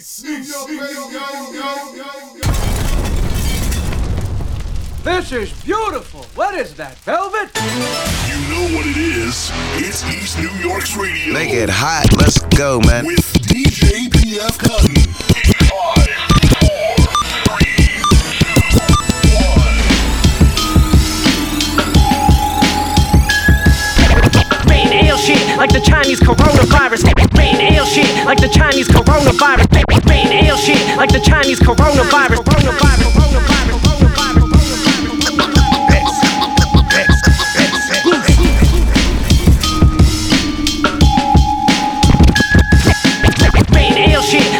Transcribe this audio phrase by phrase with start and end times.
[0.00, 0.24] This
[5.30, 6.24] is beautiful.
[6.34, 7.50] What is that, velvet?
[7.54, 9.50] You know what it is.
[9.74, 11.34] It's East New York's radio.
[11.34, 12.10] Make it hot.
[12.16, 13.04] Let's go, man.
[13.04, 14.96] With DJ PF Cuttin.
[14.96, 16.29] In five,
[25.60, 27.04] like the Chinese coronavirus.
[27.36, 29.68] Rain ill shit like the Chinese coronavirus.
[30.08, 32.40] Rain ill shit like the Chinese coronavirus.
[32.48, 33.12] Coronavirus.
[33.12, 33.90] Coronavirus.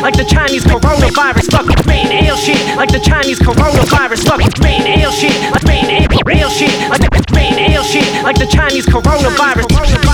[0.03, 1.51] Like the Chinese coronavirus.
[1.51, 4.25] Fuck rain ill shit like the Chinese coronavirus.
[4.29, 7.01] Fuck rain ill shit like rain ill shit like
[7.33, 10.10] rain ill shit like the Chinese coronavirus.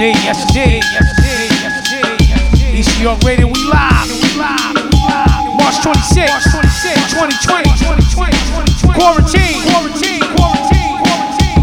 [0.00, 2.72] Yes, indeed, yes, indeed, yes, yes, indeed, yes, indeed.
[2.80, 5.60] East York Radio, we live, we live, we live.
[5.60, 8.32] March 26, 26, 2020, 2020,
[8.80, 8.96] 2020.
[8.96, 11.60] Quarantine, quarantine, quarantine, quarantine.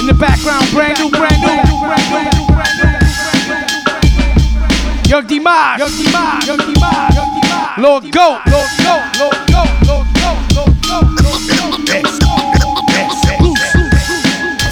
[0.00, 2.72] In the background, brand new, brand new, brand new, brand.
[5.12, 7.20] Yung Dmize, Yung Dmize, Yung Dmize.
[7.76, 10.03] Lord Goat, Lord Goat, Lord Goat, Lord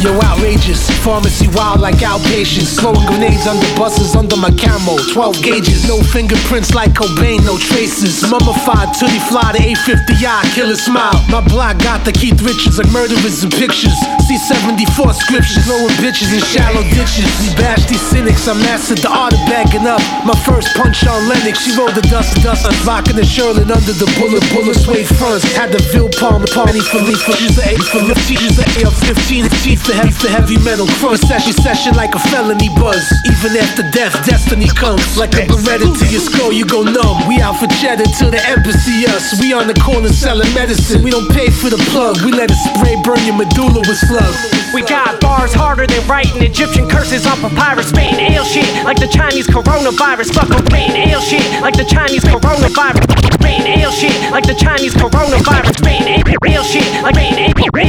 [0.03, 0.91] Yo, outrageous.
[1.07, 2.75] Pharmacy wild like outpatients.
[2.75, 4.99] Throwing grenades under buses under my camo.
[5.15, 5.87] 12 gauges.
[5.87, 8.19] No fingerprints like Cobain, no traces.
[8.27, 10.55] Mummified tootie fly to 850i.
[10.59, 11.15] Killer smile.
[11.31, 13.95] My block got the Keith Richards like murderers in pictures.
[14.27, 15.63] C74 scriptures.
[15.71, 17.31] Throwing bitches in shallow ditches.
[17.39, 18.49] We bash cynics.
[18.49, 20.01] I mastered the art of bagging up.
[20.25, 21.65] My first punch on Lennox.
[21.65, 22.67] She rolled the dust dust.
[22.67, 24.45] I'm rocking the Sherlin under the bullet.
[24.53, 25.45] Bullet suede fronts.
[25.57, 26.47] Had the Ville Palmer.
[26.53, 27.15] Palmy for me.
[27.15, 27.75] For she's the A.
[27.91, 28.15] For me.
[28.27, 29.51] She's the AR-15.
[29.63, 33.03] Teeth the heavy, the heavy metal cross session, session like a felony buzz.
[33.27, 36.53] Even after death, destiny comes like a beretta to your skull.
[36.53, 37.29] You go numb.
[37.29, 39.41] We out for cheddar till the embassy us.
[39.41, 41.03] We on the corner selling medicine.
[41.03, 42.23] We don't pay for the plug.
[42.25, 44.62] We let it spray burn your medulla with slug.
[44.75, 47.93] We got bars harder than writing Egyptian curses on papyrus.
[47.93, 50.33] Rain ill shit like the Chinese coronavirus.
[50.33, 53.05] Fuck a rain ill shit like the Chinese coronavirus.
[53.45, 55.77] Rain ill shit like the Chinese coronavirus.
[55.85, 57.17] Rain ill shit like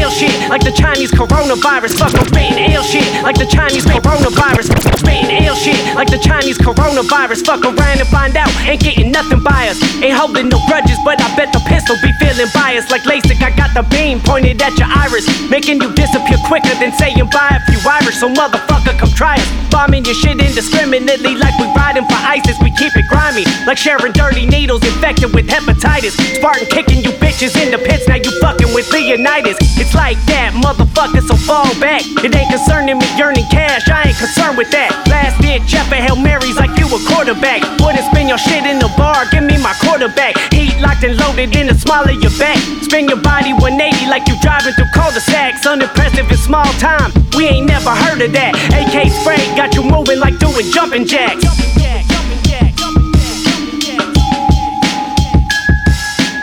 [0.04, 1.96] ill shit like the Chinese coronavirus.
[1.98, 4.68] Fuck a rain ill shit like the Chinese coronavirus.
[5.08, 7.46] Rain ill shit like the Chinese coronavirus.
[7.46, 8.52] Fuck around and find out.
[8.68, 9.80] Ain't getting nothing by us.
[10.04, 12.92] Ain't holding no grudges, but I bet the pistol be feeling biased.
[12.92, 15.26] Like LASIK, I got the beam pointed at your iris.
[15.50, 18.18] Making you disappear quicker than saying bye a few Irish.
[18.18, 19.50] So motherfucker, come try us.
[19.70, 22.58] Bombing your shit indiscriminately like we riding for ISIS.
[22.62, 23.44] We keep it grimy.
[23.66, 26.14] Like sharing dirty needles infected with hepatitis.
[26.38, 28.08] Spartan kicking you bitches in the pits.
[28.08, 29.58] Now you fucking with Leonidas.
[29.82, 32.06] It's like that, motherfucker, so fall back.
[32.24, 33.90] It ain't concerning me yearning cash.
[33.90, 34.94] I ain't concerned with that.
[35.10, 37.62] Last ditch effort, Hail Marys like you a quarterback.
[37.82, 39.26] Wouldn't spin your shit in the bar.
[39.32, 40.38] Give me my quarterback.
[40.54, 42.58] Heat locked and loaded in the small of your back.
[42.86, 45.66] Spin your body 180 like you driving through cul-de-sacs.
[45.66, 47.12] Unimpressive in small time.
[47.36, 48.54] We ain't never heard of that.
[48.72, 51.44] AK spray got you moving like doing jumping jacks.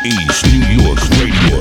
[0.04, 1.60] East New York Radio.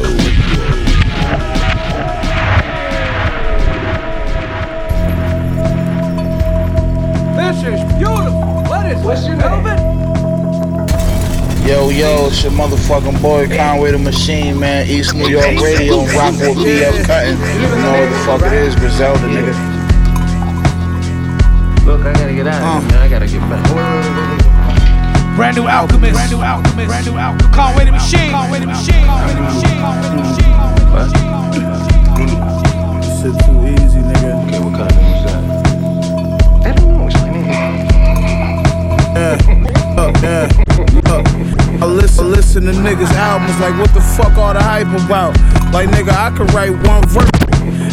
[7.37, 8.63] This is beautiful.
[8.69, 9.68] What is this, velvet?
[11.69, 14.89] Yo, yo, it's your motherfucking boy Conway the Machine, man.
[14.89, 17.37] East New York Radio and Rockwood PF Cuttin.
[17.61, 19.53] You know what the fuck it is, Griselda, nigga.
[21.85, 23.01] Look, I gotta get out of here, man.
[23.03, 23.63] I gotta get back.
[25.35, 26.13] Brand new alchemist.
[26.13, 26.87] Brand new alchemist.
[26.87, 27.53] Brand new alchemist.
[27.53, 28.31] Conway the machine.
[28.31, 29.05] Conway the machine.
[29.05, 29.77] Conway the machine.
[29.77, 30.53] Conway the machine.
[30.89, 31.13] What?
[33.13, 34.41] Shit too easy, nigga.
[34.41, 35.43] Okay, what kind of name is that?
[36.65, 37.05] I don't know.
[37.05, 37.45] It's my name.
[39.13, 39.37] Yeah,
[40.01, 40.68] uh, yeah.
[41.81, 45.31] I listen, listen to niggas' albums like, what the fuck all the hype about?
[45.71, 47.31] Like, nigga, I could write one verse.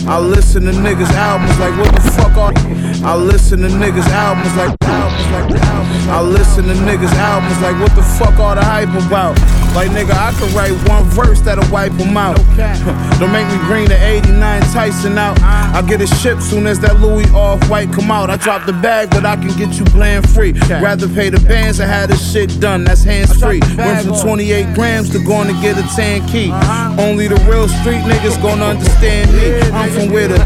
[0.09, 2.53] I listen to niggas' albums like, what the fuck all?
[3.07, 6.09] I listen to niggas' albums like, albums like, albums.
[6.09, 9.39] I listen to niggas' albums like, what the fuck all the hype about?
[9.77, 12.39] Like nigga, I could write one verse that'll wipe them out.
[13.21, 15.39] Don't make me bring the 89 Tyson out.
[15.43, 18.31] I get a ship soon as that Louis off white come out.
[18.31, 20.53] I drop the bag, but I can get you bland free.
[20.81, 22.85] Rather pay the bands and have this shit done.
[22.85, 23.61] That's hands free.
[23.77, 26.51] Went from 28 grams to going to get a tan key.
[26.99, 29.61] Only the real street niggas gonna understand me.
[29.77, 30.39] I'm from where the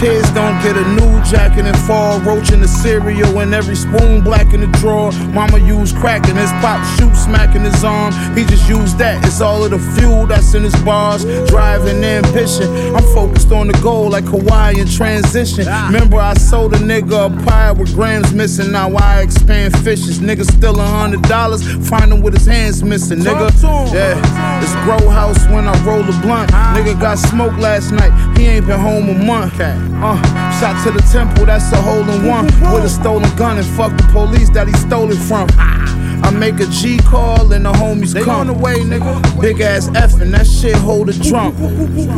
[0.00, 4.24] kids don't get a new jacket and fall roach in the cereal and every spoon
[4.24, 5.12] black in the drawer.
[5.36, 8.14] Mama used crack and his pop shoot smacking his arm.
[8.34, 9.24] He just used use that.
[9.24, 12.68] It's all of the fuel that's in his bars, driving ambition.
[12.94, 15.66] I'm focused on the goal like Hawaiian transition.
[15.86, 18.72] Remember, I sold a nigga a pie with grams missing.
[18.72, 20.20] Now I expand fishes.
[20.20, 23.48] Nigga still a hundred dollars, find him with his hands missing, nigga.
[23.92, 26.50] Yeah, it's grow house when I roll a blunt.
[26.50, 29.54] Nigga got smoked last night, he ain't been home a month.
[29.60, 30.16] Uh,
[30.60, 32.46] shot to the temple, that's a hole in one.
[32.72, 35.48] With a stolen gun and fuck the police that he stole it from.
[35.58, 35.77] Ah.
[36.28, 38.40] I make a G call and the homies they come.
[38.40, 39.40] On the way, nigga.
[39.40, 41.54] Big ass F and that shit hold a drunk.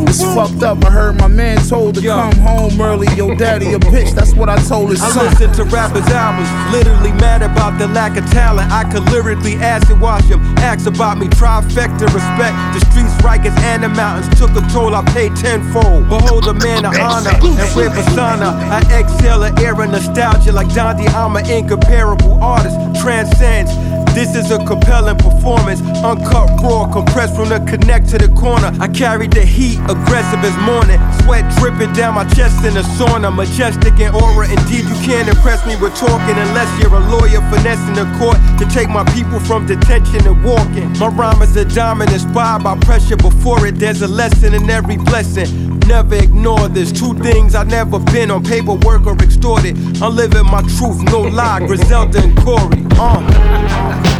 [0.09, 0.83] It's fucked up.
[0.83, 2.13] I heard my man told to Yo.
[2.13, 3.07] come home early.
[3.15, 4.13] Yo, daddy a bitch.
[4.13, 5.27] That's what I told his son.
[5.27, 8.69] I listen to rappers' albums, literally mad about the lack of talent.
[8.69, 10.41] I could lyrically acid wash them.
[10.57, 12.55] Acts about me, trifecta respect.
[12.75, 14.93] The streets, Rikers, and the mountains took control.
[14.93, 16.09] I paid tenfold.
[16.09, 18.59] Behold a man of honor and rare persona.
[18.67, 22.75] I exhale an era nostalgia like Don I'm an incomparable artist.
[23.01, 23.71] Transcends
[24.13, 28.71] this is a compelling performance, uncut raw, compressed from the connect to the corner.
[28.79, 30.99] I carried the heat, aggressive as morning.
[31.23, 34.51] Sweat dripping down my chest in a sauna, majestic in aura.
[34.51, 38.65] Indeed, you can't impress me with talking unless you're a lawyer finessing the court to
[38.67, 40.91] take my people from detention and walking.
[40.99, 43.75] My rhyme is a diamond inspired by pressure before it.
[43.75, 45.79] There's a lesson in every blessing.
[45.87, 46.91] Never ignore this.
[46.91, 49.77] Two things I never been on paperwork or extorted.
[50.01, 51.65] I'm living my truth, no lie.
[51.65, 52.85] Griselda and Corey.
[52.99, 54.10] Uh.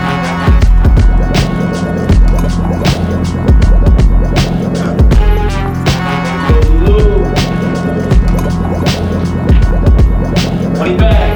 [10.82, 11.31] money back.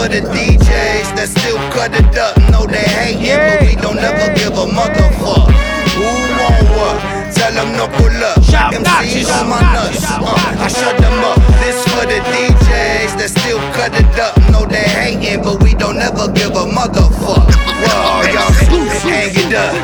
[0.00, 2.32] for the DJs that still cut it up.
[2.48, 3.60] No, they hating, yeah.
[3.60, 4.08] but we don't yeah.
[4.08, 5.52] never give a motherfucker.
[5.92, 6.08] Who
[6.40, 6.96] want what?
[7.36, 8.40] Tell them no pull up.
[8.40, 10.00] Shout MCs on my nuts.
[10.08, 11.36] Uh, I shut them up.
[11.60, 14.40] This for the DJs that still cut it up.
[14.48, 17.52] No, they hating, but we don't ever give a motherfucker.
[17.84, 18.56] Whoa, y'all
[19.04, 19.76] hang it up.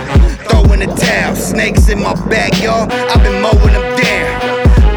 [0.49, 1.37] Throwing the towel.
[1.37, 2.89] Snakes in my back, y'all.
[3.13, 4.56] I've been mowing them down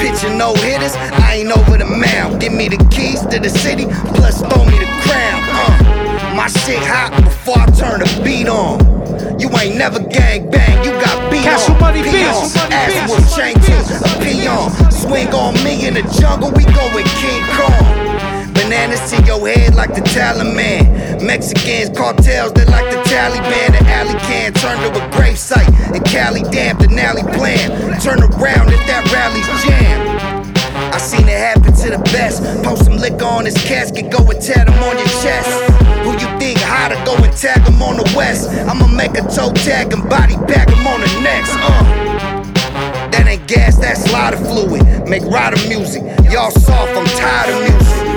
[0.09, 0.95] pitching no hitters.
[0.95, 2.41] I ain't over the mound.
[2.41, 3.85] Give me the keys to the city,
[4.15, 5.41] plus throw me the crown.
[5.49, 8.79] Uh, my shit hot before I turn the beat on.
[9.39, 11.79] You ain't never gang bang, you got beat Cash on.
[11.79, 14.91] Money peons, ass will change to a peon.
[14.91, 18.38] Swing on me in the jungle, we goin' King Kong.
[18.69, 21.25] Bananas to your head like the Taliban.
[21.25, 23.73] Mexicans, cartels, they like the Taliban.
[23.73, 25.67] The alley can turn to a grave site.
[25.89, 27.73] And Cali damn, Denali plan.
[27.99, 30.53] Turn around if that rally's jammed.
[30.93, 32.45] I seen it happen to the best.
[32.63, 35.49] Post some liquor on his casket, go and tat him on your chest.
[36.05, 38.51] Who you think how to go and tag him on the west?
[38.69, 41.57] I'ma make a toe tag and body bag him on the next.
[41.57, 43.09] Uh.
[43.09, 45.09] That ain't gas, that's lighter fluid.
[45.09, 46.03] Make rider music.
[46.29, 48.08] Y'all soft, I'm tired of music.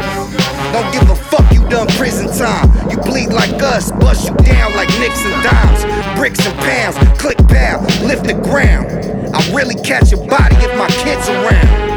[0.72, 2.68] Don't give a fuck, you done prison time.
[2.90, 5.84] You bleed like us, bust you down like nicks and dimes.
[6.18, 8.88] Bricks and pounds, click pound, lift the ground.
[9.34, 11.92] I really catch your body if my kids around.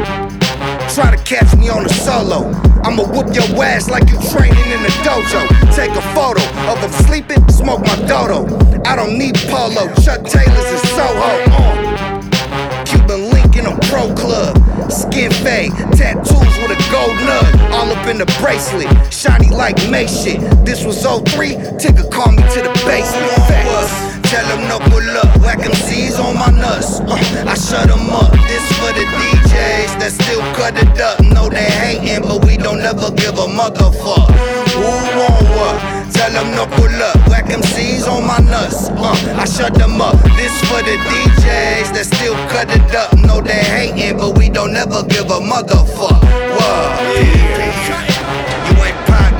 [0.94, 2.52] Try to catch me on a solo.
[2.84, 5.42] I'ma whoop your ass like you training in a dojo.
[5.74, 8.46] Take a photo of them sleeping, smoke my dodo.
[8.84, 11.30] I don't need polo, Chuck Taylor's in Soho.
[11.50, 12.84] Uh.
[12.84, 13.25] Cuban
[13.66, 14.56] a pro club.
[14.90, 17.72] Skin fade, tattoos with a gold nug.
[17.72, 20.40] All up in the bracelet, shiny like May shit.
[20.64, 23.32] This was 03, Tigger called me to the basement.
[23.48, 25.30] Facts tell them to pull up.
[25.42, 27.00] Whacking Z's on my nuts.
[27.00, 27.14] Uh,
[27.46, 28.32] I shut them up.
[28.50, 31.20] This for the DJs that still cut it up.
[31.22, 34.34] No, they hating, but we don't ever give a motherfucker.
[34.74, 34.82] Who
[35.18, 35.76] want what?
[36.12, 37.16] Tell them to pull up.
[37.28, 38.88] Whack Z's on my nuts.
[38.90, 40.16] Uh, I shut them up.
[40.36, 43.14] This for the DJs that still cut it up.
[43.18, 46.20] No, they hating, but we don't ever give a motherfucker.
[46.56, 47.12] Whoa.
[47.14, 48.35] Yeah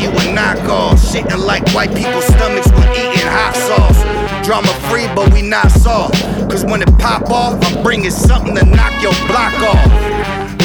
[0.07, 0.95] you a knockoff.
[1.03, 4.01] Shitting like white people's stomachs when eating hot sauce.
[4.47, 6.15] Drama free, but we not soft.
[6.51, 9.91] Cause when it pop off, I'm bringing something to knock your block off.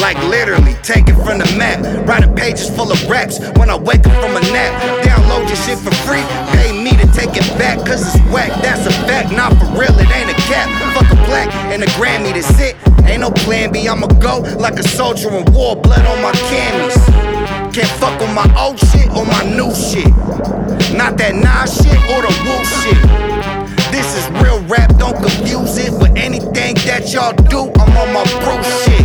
[0.00, 1.82] Like literally, take it from the map.
[2.06, 4.72] Writing pages full of raps when I wake up from a nap.
[5.02, 6.22] Download your shit for free,
[6.54, 7.78] pay me to take it back.
[7.86, 9.32] Cause it's whack, that's a fact.
[9.32, 10.70] Not for real, it ain't a cap.
[10.94, 12.76] Fuck a black and a Grammy, to sit.
[13.06, 17.41] Ain't no plan B, I'ma go like a soldier in war, blood on my camis.
[17.72, 20.12] Can't fuck with my old shit or my new shit.
[20.92, 23.00] Not that nah shit or the woo shit.
[23.88, 27.72] This is real rap, don't confuse it with anything that y'all do.
[27.80, 29.00] I'm on my bro shit.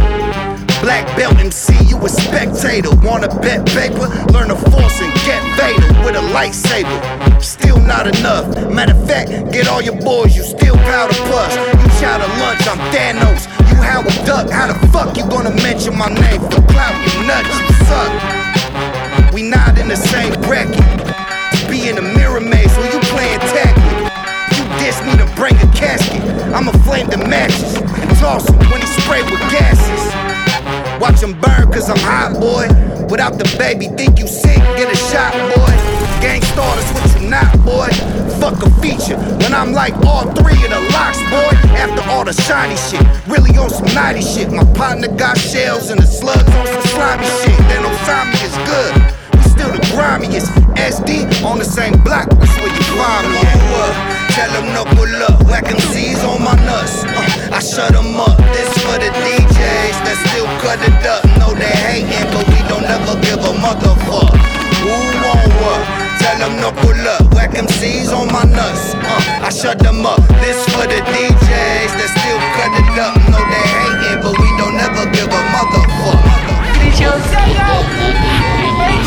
[0.83, 2.91] Black belt MC, you a spectator.
[3.07, 4.11] Wanna bet paper?
[4.35, 6.99] Learn the force and get Vader with a lightsaber.
[7.41, 8.51] Still not enough.
[8.67, 11.55] Matter of fact, get all your boys, you still powder plus.
[11.55, 13.47] You shout at lunch, I'm Thanos.
[13.71, 14.51] You Howard Duck.
[14.51, 16.99] How the fuck you gonna mention my name for clout?
[17.15, 18.56] You nuts, you suck.
[19.37, 20.81] We not in the same bracket.
[21.69, 23.69] Be in the mirror maze when you playing tag.
[24.57, 26.25] You diss me to bring a casket.
[26.57, 30.03] I'ma flame the matches and toss him when he spray with gases.
[30.97, 32.65] Watch him burn cause I'm hot, boy.
[33.13, 35.69] Without the baby, think you sick, get a shot, boy.
[36.17, 37.93] Gang starters, what you not, boy?
[38.41, 41.53] Fuck a feature when I'm like all three of the locks, boy.
[41.77, 44.49] After all the shiny shit, really on some naughty shit.
[44.49, 47.57] My partner got shells and the slugs on some slimy shit.
[47.69, 49.16] Then Osami is good.
[49.57, 50.53] Still the grimiest.
[50.77, 53.57] SD on the same block, that's where you find me at.
[53.73, 53.89] What?
[54.37, 57.01] Tell them no pull up, whack MCs on my nuts.
[57.09, 58.37] Uh, I shut them up.
[58.53, 61.25] This for the DJs that still cut it up.
[61.41, 64.29] Know they hating, but we don't ever give a motherfuck.
[64.85, 64.93] Who
[65.25, 65.81] want what?
[66.21, 68.93] Tell them no pull up, whack MCs on my nuts.
[68.93, 70.21] Uh, I shut them up.
[70.37, 73.17] This for the DJs that still cut it up.
[73.33, 76.21] Know they hating, but we don't ever give a motherfuck.
[77.01, 78.36] Yo, this dope like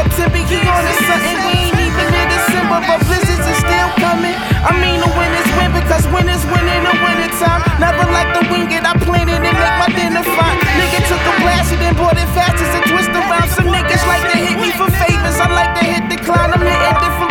[0.00, 0.40] September.
[0.48, 1.38] He on to something.
[1.44, 4.32] We ain't even in December, but blizzards are still coming.
[4.64, 7.60] I mean, the winners win because winners win in the winter time.
[7.76, 8.80] Never like the wing it.
[8.80, 10.56] I plan it and make my dinner fine.
[10.80, 13.48] Nigga took a blast and then bought it fast as a twist around.
[13.52, 15.36] Some niggas like to hit me for favors.
[15.36, 16.48] I like to hit decline.
[16.48, 17.29] I'm hitting different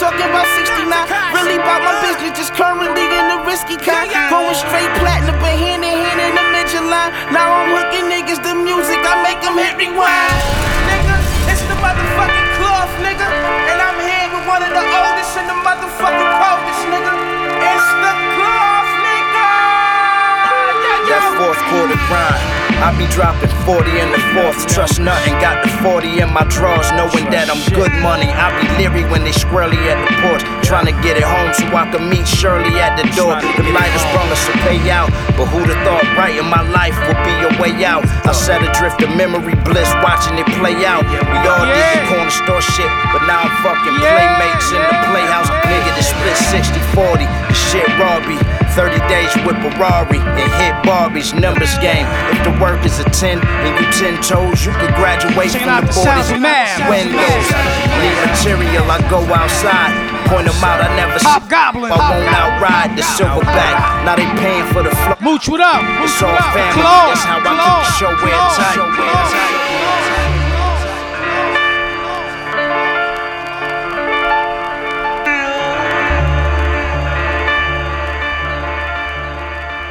[0.00, 0.84] talking about 69.
[1.32, 4.12] Really about my business, just currently in the risky kind.
[4.28, 7.12] Going straight platinum, but hand in hand in the mention line.
[7.32, 11.05] Now I'm hooking niggas the music, I make them hit rewind.
[25.86, 28.26] 40 in my drawers, knowing that I'm good money.
[28.26, 30.42] I be leery when they squirrely at the porch.
[30.66, 33.38] Trying to get it home so I can meet Shirley at the door.
[33.38, 35.14] The lighters brung us a payout.
[35.38, 38.02] But who'd have thought writing my life would be a way out?
[38.26, 41.06] I set adrift of memory bliss, watching it play out.
[41.06, 45.46] We all did the corner store shit, but now I'm fucking playmates in the playhouse.
[45.70, 47.22] Nigga, the split 60 40.
[47.22, 48.55] The shit Robbie.
[48.76, 52.04] 30 days with Ferrari and hit Barbie's numbers game.
[52.28, 55.80] If the work is a 10 and you 10 toes, you could graduate Checking from
[55.80, 56.76] the the sounds 40s of man.
[56.84, 57.46] windows.
[58.04, 59.96] Need material, I go outside.
[60.28, 61.88] Point them out, I never Hobgoblin.
[61.88, 64.04] I won't outride the silverback.
[64.04, 65.16] Now they paying for the flow.
[65.24, 65.80] Mooch, what up?
[66.04, 66.76] It's all family.
[66.76, 69.65] Claude, That's how I keep the show airtight.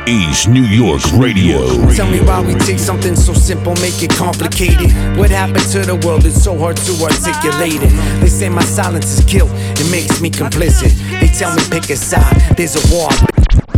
[0.08, 1.60] East New York Radio.
[1.94, 4.92] Tell me why we take something so simple, make it complicated.
[5.18, 6.26] What happened to the world?
[6.26, 7.90] It's so hard to articulate it.
[8.22, 10.94] They say my silence is guilt, it makes me complicit.
[11.20, 13.10] They tell me pick a side, there's a war.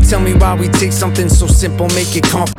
[0.03, 2.51] Tell me why we take something so simple, make it comp.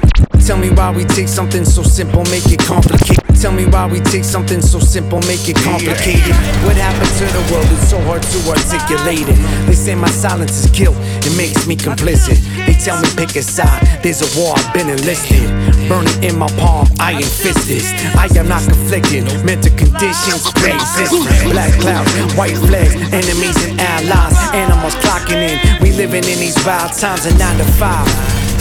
[0.47, 3.28] Tell me why we take something so simple, make it complicated.
[3.41, 6.35] Tell me why we take something so simple, make it complicated.
[6.67, 7.71] What happened to the world?
[7.71, 9.39] It's so hard to articulate it.
[9.67, 12.43] They say my silence is guilt, it makes me complicit.
[12.67, 15.47] They tell me pick a side, there's a war, I've been enlisted.
[15.89, 17.87] Burning in my palm, I iron fisted.
[18.19, 21.15] I am not conflicted, mental conditions pre-exist.
[21.47, 24.35] Black clouds, white flags, enemies and allies.
[24.51, 28.09] Animals clocking in, we living in these wild times, a nine to five.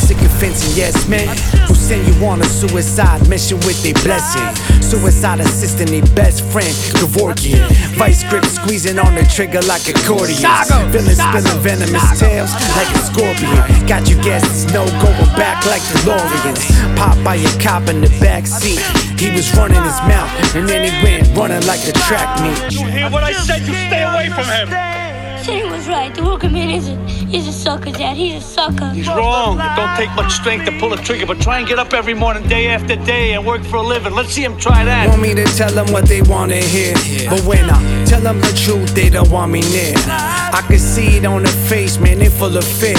[0.07, 1.27] sycophants and yes men
[1.66, 4.43] who send you on a suicide mission with a blessing.
[4.83, 7.63] Suicide assistant, a best friend, Kevorkian.
[7.95, 10.43] Vice grip squeezing on the trigger like a accordion.
[10.91, 13.87] Villain spilling venomous tails like a scorpion.
[13.87, 16.97] Got you guests no going back like the DeLoreans.
[16.97, 18.83] Popped by a cop in the back seat.
[19.17, 22.75] He was running his mouth and then he went running like a track meet.
[22.75, 23.61] You hear what I said?
[23.61, 25.06] You stay away from him.
[25.47, 26.13] Said he was right.
[26.13, 28.17] The Walker man is a, he's a sucker, Dad.
[28.17, 28.89] He's a sucker.
[28.89, 29.57] He's wrong.
[29.57, 32.13] It don't take much strength to pull a trigger, but try and get up every
[32.13, 34.13] morning, day after day, and work for a living.
[34.13, 35.07] Let's see him try that.
[35.07, 36.95] Want me to tell them what they wanna hear.
[37.29, 39.93] But when I tell them the truth, they don't want me near.
[39.95, 42.97] I can see it on their face, man, they full of fear.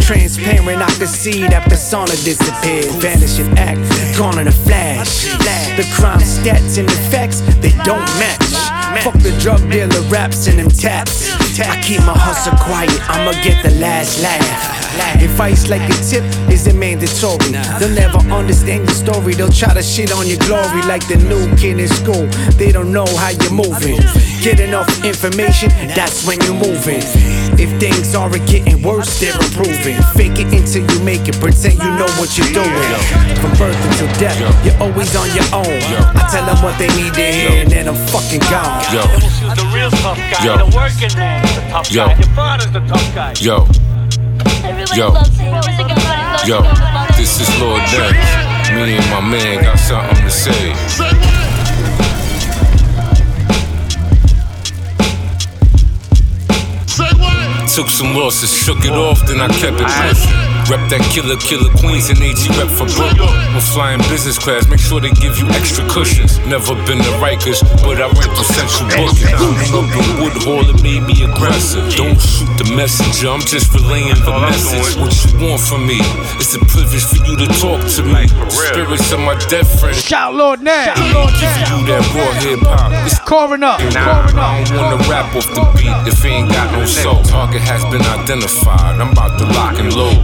[0.00, 2.84] Transparent, I can see that persona disappear.
[3.02, 3.80] Vanishing act,
[4.16, 5.24] gone in a flash.
[5.76, 8.81] The crime stats and effects, they don't match.
[9.00, 11.32] Fuck the drug dealer raps and them taps.
[11.58, 14.81] I keep my hustle quiet, I'ma get the last laugh.
[15.22, 17.52] Advice like a tip isn't mandatory.
[17.78, 19.34] They'll never understand your story.
[19.34, 22.26] They'll try to shit on your glory like the new kid in school.
[22.58, 24.00] They don't know how you're moving.
[24.42, 27.02] Get enough information, that's when you're moving.
[27.56, 29.96] If things aren't getting worse, they're improving.
[30.18, 32.90] Fake it until you make it, pretend you know what you're doing.
[33.38, 35.78] From birth until death, you're always on your own.
[36.18, 38.82] I tell them what they need to hear, and then I'm fucking gone.
[38.90, 39.02] Yo.
[39.54, 40.56] The real tough guy, Yo.
[40.58, 42.06] the working man, is the tough Yo.
[42.06, 42.18] guy.
[42.18, 43.34] Your father's the tough guy.
[43.38, 43.66] Yo,
[44.96, 45.12] yo,
[46.46, 46.62] yo,
[47.16, 48.42] this is Lord Nez.
[48.74, 50.72] Me and my man got something to say.
[57.74, 60.51] Took some losses, shook it off, then I kept it pushing.
[60.72, 63.28] Rep that killer, killer Queens and AG rep for Brooklyn.
[63.52, 66.40] When flying business class, make sure they give you extra cushions.
[66.48, 69.28] Never been to Rikers, but I went to Central Booking.
[69.36, 71.84] Up in Woodhull, it made me aggressive.
[71.92, 74.96] Don't shoot the messenger, I'm just relaying the message.
[74.96, 76.00] What you want from me?
[76.40, 78.32] It's a privilege for you to talk to me.
[78.48, 80.00] Spirits of my dead friends.
[80.00, 80.96] Shout Lord Nez.
[81.36, 82.96] Giving you that raw hip hop.
[83.04, 83.76] It's Corin up.
[83.92, 87.20] Nah, I don't wanna rap off the beat if it ain't got no soul.
[87.28, 88.96] Target has been identified.
[88.96, 90.16] I'm about to lock and load.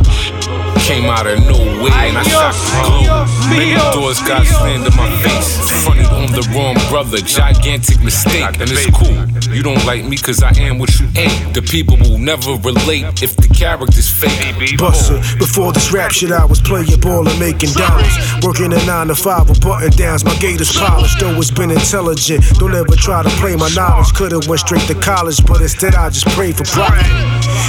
[0.89, 3.29] Came out of nowhere and I shot the.
[3.51, 5.85] Many doors got slammed in my face.
[5.85, 7.19] Fronted on the wrong brother.
[7.19, 8.43] Gigantic mistake.
[8.57, 9.53] And it's cool.
[9.55, 11.53] You don't like me cause I am what you ain't.
[11.53, 14.79] The people will never relate if the character's fake.
[14.79, 18.17] Buster, before this rap shit, I was playing ball and making dollars.
[18.43, 21.23] Working a 9 to 5 with button downs, my gators polished.
[21.23, 24.13] Always been intelligent, don't ever try to play my knowledge.
[24.15, 27.05] Could've went straight to college, but instead I just prayed for profit.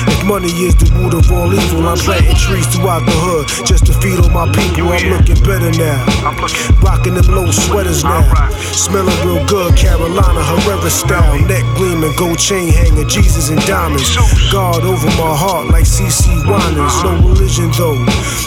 [0.07, 3.85] If money is the root of all evil, I'm planting trees throughout the hood just
[3.87, 4.91] to feed all my people.
[4.91, 6.05] I'm looking better now.
[6.81, 8.23] Rocking them low sweaters now.
[8.73, 11.39] Smelling real good, Carolina Herrera style.
[11.47, 14.09] Neck gleaming, gold chain hanger, Jesus and diamonds.
[14.51, 16.95] God over my heart like CeCe Winans.
[17.03, 17.97] No religion though.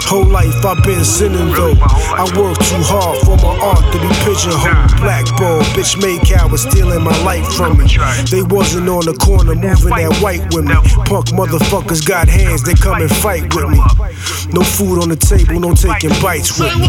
[0.07, 1.75] Whole life I've been sinning though.
[1.81, 5.01] I work too hard for my art to be pigeonholed.
[5.01, 7.89] Blackball, bitch made cowards stealing my life from me.
[8.31, 10.75] They wasn't on the corner moving that white me.
[11.07, 13.79] Punk motherfuckers got hands, they come and fight with me.
[14.53, 16.89] No food on the table, no taking bites with me.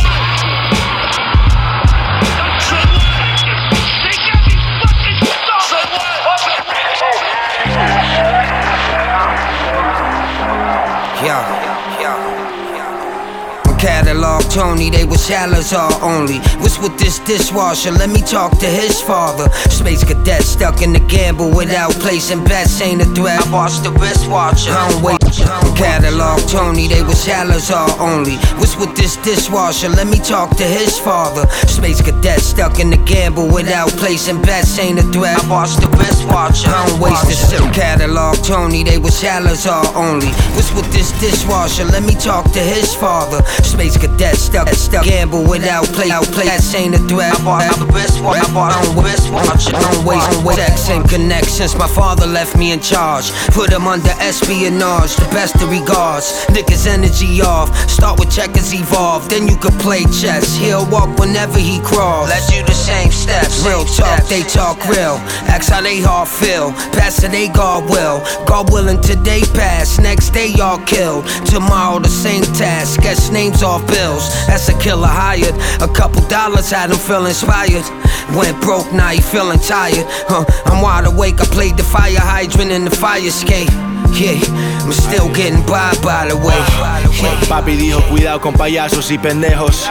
[11.23, 11.72] Yeah.
[13.83, 16.39] Catalog Tony, they was Salazar only.
[16.63, 17.91] What's with this dishwasher?
[17.91, 19.51] Let me talk to his father.
[19.67, 23.45] Space cadet stuck in the gamble without placing bets ain't a threat.
[23.45, 24.71] I watched the wristwatcher.
[24.71, 25.19] I don't wait.
[25.75, 28.37] Catalog Tony, they was Salazar only.
[28.55, 29.89] What's with this dishwasher?
[29.89, 31.45] Let me talk to his father.
[31.67, 35.43] Space cadet stuck in the gamble without placing bets ain't a threat.
[35.43, 36.69] I watched the wristwatcher.
[36.71, 37.73] I don't waste the silk.
[37.73, 40.31] Catalog Tony, they was Salazar only.
[40.55, 41.83] What's with this dishwasher?
[41.83, 43.43] Let me talk to his father.
[43.73, 46.45] Space cadet stuck, stuck, gamble without play, out play.
[46.45, 47.33] That ain't a threat.
[47.33, 48.37] I bought the best one.
[48.37, 49.41] I bought on best one.
[49.49, 50.61] I don't waste, don't waste.
[50.61, 51.75] Sex and connections.
[51.75, 53.33] My father left me in charge.
[53.49, 55.15] Put him under espionage.
[55.17, 56.45] The best of regards.
[56.53, 57.73] Niggas energy off.
[57.89, 59.27] Start with checkers evolve.
[59.27, 60.55] Then you could play chess.
[60.55, 62.29] He'll walk whenever he crawls.
[62.29, 63.65] Let's do the same steps.
[63.65, 65.17] Real talk, they talk real.
[65.49, 66.73] Ask how they all feel.
[66.93, 68.21] Pass it, they God will.
[68.45, 69.97] God willing today pass.
[69.97, 71.25] Next day y'all killed.
[71.49, 73.01] Tomorrow the same task.
[73.01, 74.29] Guess names off bills.
[74.47, 75.55] That's a killer hired.
[75.81, 77.85] A couple dollars had him feel inspired.
[78.35, 80.05] Went broke, now he feeling tired.
[80.27, 81.41] Huh, I'm wide awake.
[81.41, 83.69] I played the fire hydrant in the fire escape.
[84.13, 84.37] Yeah,
[84.83, 86.59] I'm still getting by, by the way.
[87.21, 87.47] Yeah.
[87.49, 89.89] Papi dijo cuidado con payasos y pendejos.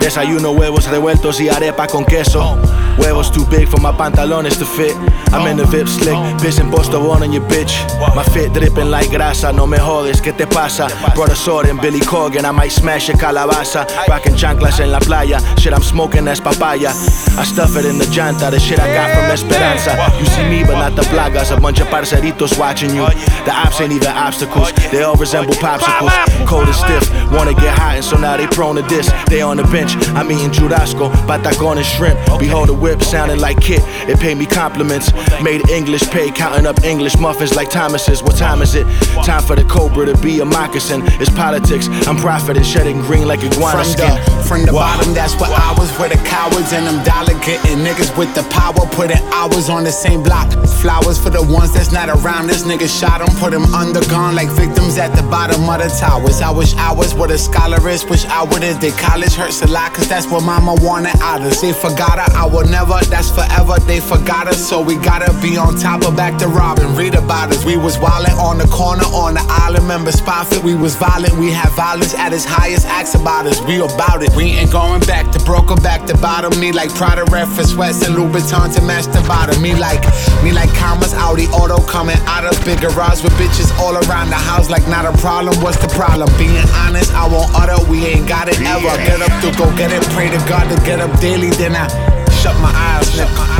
[0.00, 2.58] Desayuno huevos revueltos y arepa con queso.
[2.96, 4.96] Huevos too big for my pantalones to fit.
[5.32, 7.72] I'm in the VIP slick, pissing Busta one on your bitch.
[8.14, 10.88] My fit dripping like grasa, no me jodes, ¿qué te pasa?
[11.14, 13.86] Brought a sword in Billy Corgan, I might smash a calabaza.
[14.08, 16.90] Rocking chanclas en la playa, shit I'm smoking that's papaya.
[17.38, 19.96] I stuff it in the janta, the shit I got from Esperanza.
[20.18, 23.06] You see me, but not the plagas, a bunch of parceritos watching you.
[23.46, 26.12] The ops ain't even obstacles, they all resemble popsicles.
[26.46, 29.10] Cold and stiff, wanna get hot, and so now they prone to this.
[29.28, 32.18] They on the bench, I'm eating churrasco, patacon and shrimp.
[32.38, 35.12] Behold the whip, sounding like Kit, it paid me compliments.
[35.40, 38.22] Made English pay, counting up English muffins like Thomas's.
[38.22, 38.84] What time is it?
[39.24, 41.02] Time for the cobra to be a moccasin.
[41.22, 44.10] It's politics, I'm profiting, shedding green like iguana From skin.
[44.10, 47.78] the, from the bottom, that's where I was, where the cowards and them dollar getting
[47.86, 50.50] niggas with the power, putting hours on the same block.
[50.82, 52.48] Flowers for the ones that's not around.
[52.48, 56.40] This nigga shot them, put them undergone like victims at the bottom of the towers.
[56.42, 59.34] I wish I was where the scholar is, wish I would've did college.
[59.34, 61.60] Hurts a lot, cause that's what mama wanted out us.
[61.60, 63.76] They forgot her, I will never, that's forever.
[63.84, 66.96] They forgot us, so we gotta be on top of back to robbing.
[66.96, 69.84] Read about us, we was wildin' on the corner, on the island.
[69.84, 72.86] Remember Spofford, we was violent, we had violence at its highest.
[72.86, 74.34] Acts about us, we about it.
[74.34, 76.58] We ain't going back to broker, back to bottom.
[76.58, 79.60] Me like Prada, ref for sweats and Louboutins to match the bottom.
[79.60, 80.02] Me like,
[80.42, 84.40] me like commas, Audi auto coming out of big garage with bitches all around the
[84.50, 85.54] house like not a problem.
[85.60, 86.28] What's the problem?
[86.38, 88.96] Being honest, I won't utter, we ain't got it ever.
[89.04, 92.21] Get up to go get it, pray to God to get up daily, then I
[92.42, 93.52] shut my eyes, nigga.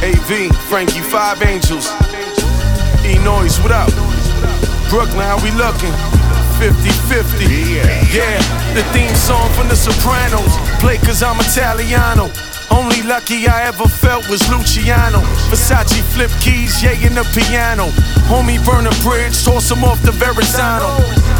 [0.00, 1.92] AV, Frankie, Five Angels.
[3.04, 3.92] E Noise, what up?
[4.88, 5.92] Brooklyn, how we looking?
[6.56, 7.44] 50 50.
[7.44, 8.40] Yeah.
[8.72, 10.56] the theme song from The Sopranos.
[10.80, 12.32] Play cause I'm Italiano.
[12.70, 15.20] Only lucky I ever felt was Luciano.
[15.50, 17.88] Versace flip keys, yay in the piano.
[18.32, 20.88] Homie burn a bridge, toss him off the Verrazano.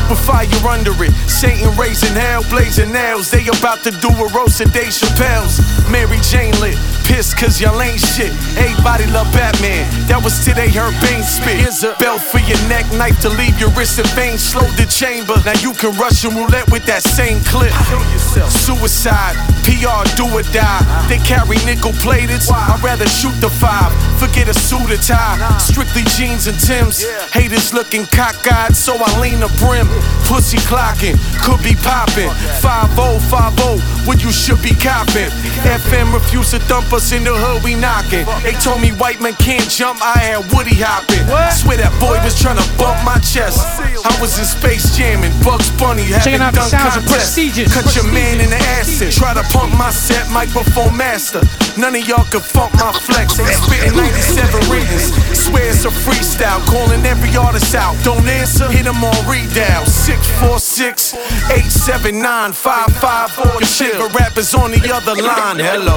[0.08, 3.30] With fire under it, Satan raising hell, blazing nails.
[3.30, 5.60] They about to do a roast of Dave Chappelle's.
[5.92, 8.32] Mary Jane lit, pissed cause y'all ain't shit.
[8.56, 11.60] Everybody love Batman, that was today her Bane spit.
[11.60, 14.38] Here's a belt for your neck, knife to leave your wrist in vein.
[14.38, 17.72] Slow the chamber, now you can rush and roulette with that same clip.
[17.76, 19.36] Ah, Suicide,
[19.68, 20.64] PR do or die.
[20.64, 21.04] Ah.
[21.08, 23.92] They carry nickel plated, I'd rather shoot the five.
[24.16, 27.04] Forget a suit or tie, strictly jeans and Tims.
[27.32, 29.88] Haters looking cockeyed, so I lean the brim.
[30.28, 32.28] Pussy clocking, could be popping.
[32.60, 35.30] 5050, what you should be copping.
[35.64, 38.28] FM refuse to thump us in the hood, we knocking.
[38.44, 41.24] They told me white men can't jump, I had Woody hopping.
[41.56, 43.64] Swear that boy was trying to bump my chest.
[44.04, 47.40] I was in space jamming, Bugs Bunny having dunk contest.
[47.72, 49.12] Cut your man in the acid.
[49.12, 51.40] Try to pump my set, microphone master.
[51.80, 53.38] None of y'all could funk my flex.
[53.38, 55.14] Spitting 97 readings.
[55.32, 56.60] Swear it's a freestyle.
[56.68, 57.96] Calling every artist out.
[58.04, 59.87] Don't answer, hit them on redial.
[59.88, 63.52] 646 879 554.
[63.52, 65.58] Your shit, but rappers on the other line.
[65.58, 65.96] Hello.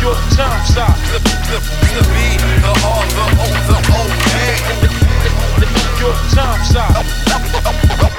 [0.00, 0.14] Your.
[0.32, 1.60] The, the, the the
[1.96, 2.02] the
[7.96, 8.09] the.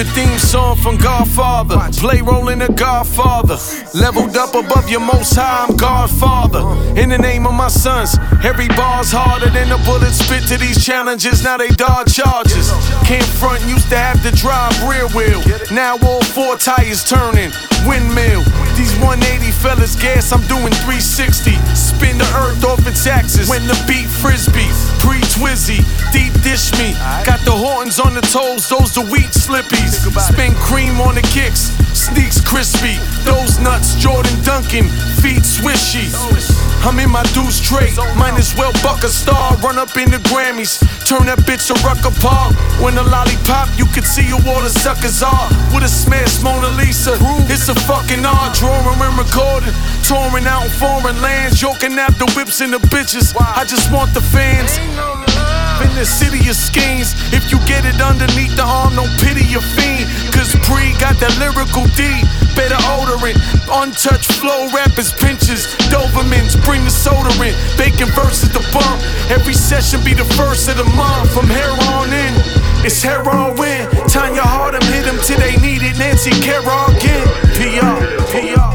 [0.00, 1.76] The theme song from Godfather.
[2.00, 3.58] Play rolling a Godfather.
[3.92, 6.64] Leveled up above your most high, I'm Godfather.
[6.98, 10.82] In the name of my sons, every bar's harder than a bullet spit to these
[10.82, 11.44] challenges.
[11.44, 12.72] Now they dodge charges.
[13.04, 15.42] Can't front, used to have to drive rear wheel.
[15.70, 17.52] Now all four tires turning.
[17.84, 18.44] Windmill.
[18.76, 21.52] These 180 fellas gas, I'm doing 360.
[21.76, 23.48] Spin the earth off its axis.
[23.48, 24.68] When the beat frisbee,
[25.00, 25.80] pre twizzy,
[26.12, 26.92] deep dish me.
[27.24, 29.89] Got the horns on the toes, those the wheat slippies.
[29.90, 32.94] Spin cream on the kicks, sneaks crispy.
[33.24, 34.86] Those nuts, Jordan Duncan,
[35.18, 36.06] feet swishy.
[36.86, 39.56] I'm in my deuce tray, might as well buck a star.
[39.58, 42.14] Run up in the Grammys, turn that bitch a rucker.
[42.82, 45.48] When the lollipop, you can see who all the suckers are.
[45.74, 47.18] With a smash Mona Lisa,
[47.50, 48.54] it's a fucking art.
[48.54, 49.74] Drawing and recording,
[50.04, 53.34] touring out in foreign lands, yoking after whips and the bitches.
[53.36, 54.78] I just want the fans.
[55.80, 59.64] In the city of schemes, if you get it underneath the arm, don't pity your
[59.64, 60.04] fiend.
[60.32, 62.04] Cause Pre got that lyrical D,
[62.52, 63.40] better odorant.
[63.72, 67.56] Untouched flow rappers, pinches, Dobermans, bring the soda in.
[67.80, 69.00] Bacon versus the bump.
[69.32, 71.32] Every session be the first of the month.
[71.32, 72.32] From here on in,
[72.84, 73.88] it's heroin.
[74.12, 75.96] Tonya Harding hit them till they need it.
[75.98, 77.24] Nancy Kerrigan,
[77.56, 77.96] PR,
[78.28, 78.69] PR, PR.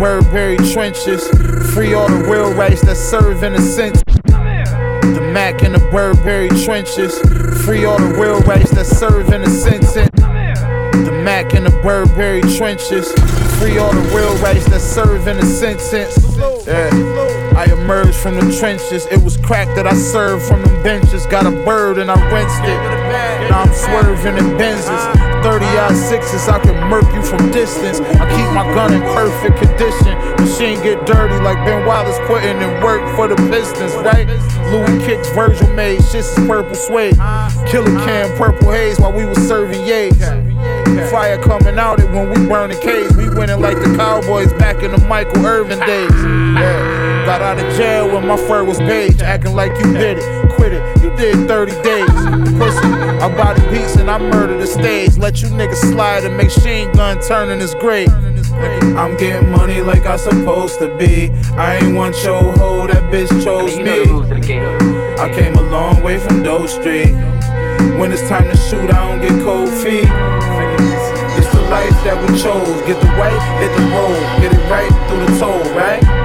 [0.00, 1.28] The Burberry trenches.
[1.74, 4.02] Free all the real rights that serve in a sense.
[4.24, 7.18] The Mac in the Burberry trenches.
[7.66, 9.92] Free all the real rights that serve in a sentence.
[9.92, 13.12] The Mac in the Burberry trenches.
[13.60, 15.92] Free all the real rights that serve in a sentence.
[16.66, 16.88] Yeah.
[17.54, 19.04] I emerged from the trenches.
[19.10, 21.26] It was crack that I served from them benches.
[21.26, 23.50] Got a bird and I rinsed it.
[23.50, 25.19] Now I'm swerving in Benzes.
[25.42, 28.00] 30 odd sixes, I can murk you from distance.
[28.00, 30.12] I keep my gun in perfect condition.
[30.36, 34.28] Machine get dirty like Ben Wallace putting in work for the business, right?
[34.70, 37.16] Louis kicks, Virgil made, shit's purple suede.
[37.66, 40.18] Killer can, purple haze while we was serving yays.
[41.10, 43.10] Fire coming out it when we burn the cage.
[43.16, 46.10] We winning like the Cowboys back in the Michael Irvin days.
[46.12, 47.24] Yeah.
[47.24, 50.52] Got out of jail when my fur was beige, acting like you did it.
[50.52, 52.08] Quit it, did 30 days.
[52.56, 52.88] Pussy,
[53.20, 55.18] I body beats and I murder the stage.
[55.18, 58.08] Let you niggas slide and make machine gun turn in his grave.
[58.96, 61.28] I'm getting money like I supposed to be.
[61.56, 64.00] I ain't want your hoe, that bitch chose me.
[65.20, 67.12] I came a long way from Doe Street.
[67.98, 70.08] When it's time to shoot, I don't get cold feet.
[71.36, 72.80] It's the life that we chose.
[72.88, 74.40] Get the white, hit the road.
[74.40, 76.19] Get it right through the toll, right?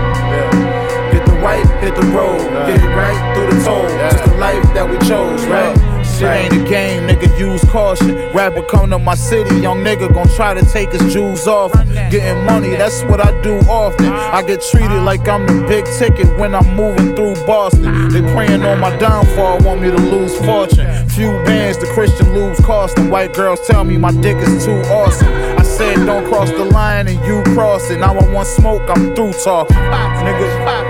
[1.85, 2.39] Hit the road.
[2.65, 3.87] Get it right through the toll.
[3.87, 5.77] Just the life that we chose, right?
[6.03, 8.15] Shit ain't a game, nigga, use caution.
[8.33, 11.73] Rapper come to my city, young nigga gon' try to take his jewels off.
[12.09, 14.07] Getting money, that's what I do often.
[14.07, 18.09] I get treated like I'm the big ticket when I'm moving through Boston.
[18.09, 20.87] They praying on my downfall, want me to lose fortune.
[21.09, 23.11] Few bands, the Christian lose costing.
[23.11, 25.27] White girls tell me my dick is too awesome.
[25.27, 27.99] I said don't cross the line and you cross it.
[27.99, 29.75] Now I want smoke, I'm through talking.
[29.75, 30.84] Nigga,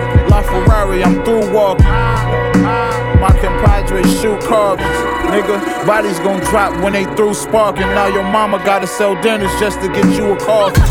[0.46, 1.86] Ferrari, I'm through walking.
[1.86, 4.88] My compadre shoot carbons.
[5.32, 7.88] Nigga, bodies gon' drop when they through sparking.
[7.88, 10.84] Now your mama gotta sell dinners just to get you a coffin.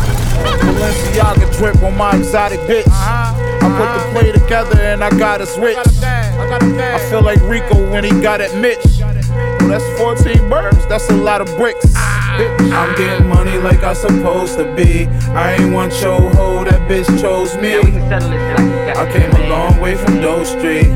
[0.43, 2.85] Balenciaga drip on my exotic bitch.
[2.87, 5.77] I put the play together and I got a switch.
[5.77, 8.85] I feel like Rico when he got at Mitch.
[8.99, 11.95] Well, that's 14 birds, that's a lot of bricks.
[12.37, 15.05] I'm getting money like I supposed to be.
[15.33, 17.75] I ain't one show hoe, that bitch chose me.
[17.77, 20.87] I came a long way from Doe Street.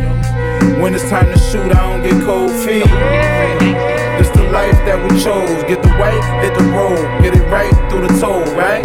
[0.82, 2.84] When it's time to shoot, I don't get cold feet.
[4.20, 5.64] It's the life that we chose.
[5.64, 7.00] Get the white, hit the road.
[7.24, 8.84] Get it right through the toll, right?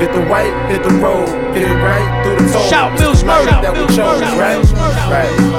[0.00, 1.26] Get the white, hit the road.
[1.52, 2.64] Get it right through the toll.
[2.68, 3.60] Shout It's Mills the life Murder.
[3.60, 4.64] that we chose, right?
[5.12, 5.49] Right.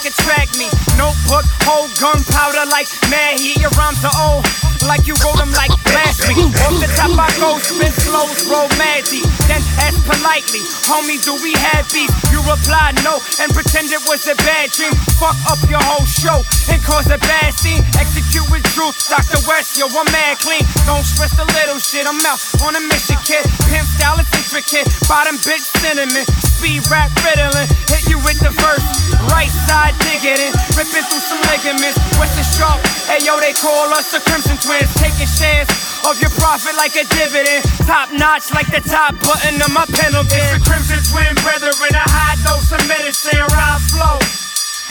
[0.00, 0.64] Like a track me.
[0.96, 3.60] Notebook, whole gunpowder like mad heat.
[3.60, 4.48] Your rhymes are old,
[4.88, 6.40] like you wrote them like last week.
[6.64, 9.04] Off the top I go, spin flows, roll mad.
[9.48, 12.08] Then ask politely, homie, do we have beef?
[12.32, 14.92] You reply no, and pretend it was a bad dream.
[15.20, 16.40] Fuck up your whole show
[16.72, 17.84] and cause a bad scene.
[18.00, 19.40] Execute with truth, Dr.
[19.44, 20.64] West, yo, I'm mad clean.
[20.88, 23.44] Don't stress the little shit, I'm out on a mission, kid.
[23.68, 26.24] Pimp style is intricate, bottom bitch cinnamon.
[26.60, 28.84] Speed rap riddling, hit you with the first
[29.32, 31.96] Right side digging, ripping through some ligaments.
[32.20, 32.76] Western sharp,
[33.08, 34.92] hey yo, they call us the Crimson Twins.
[35.00, 35.64] Taking shares
[36.04, 37.64] of your profit like a dividend.
[37.88, 42.04] Top notch like the top button of my pedal It's the Crimson Twin brethren, a
[42.12, 44.20] high dose of medicine, rhyme flow.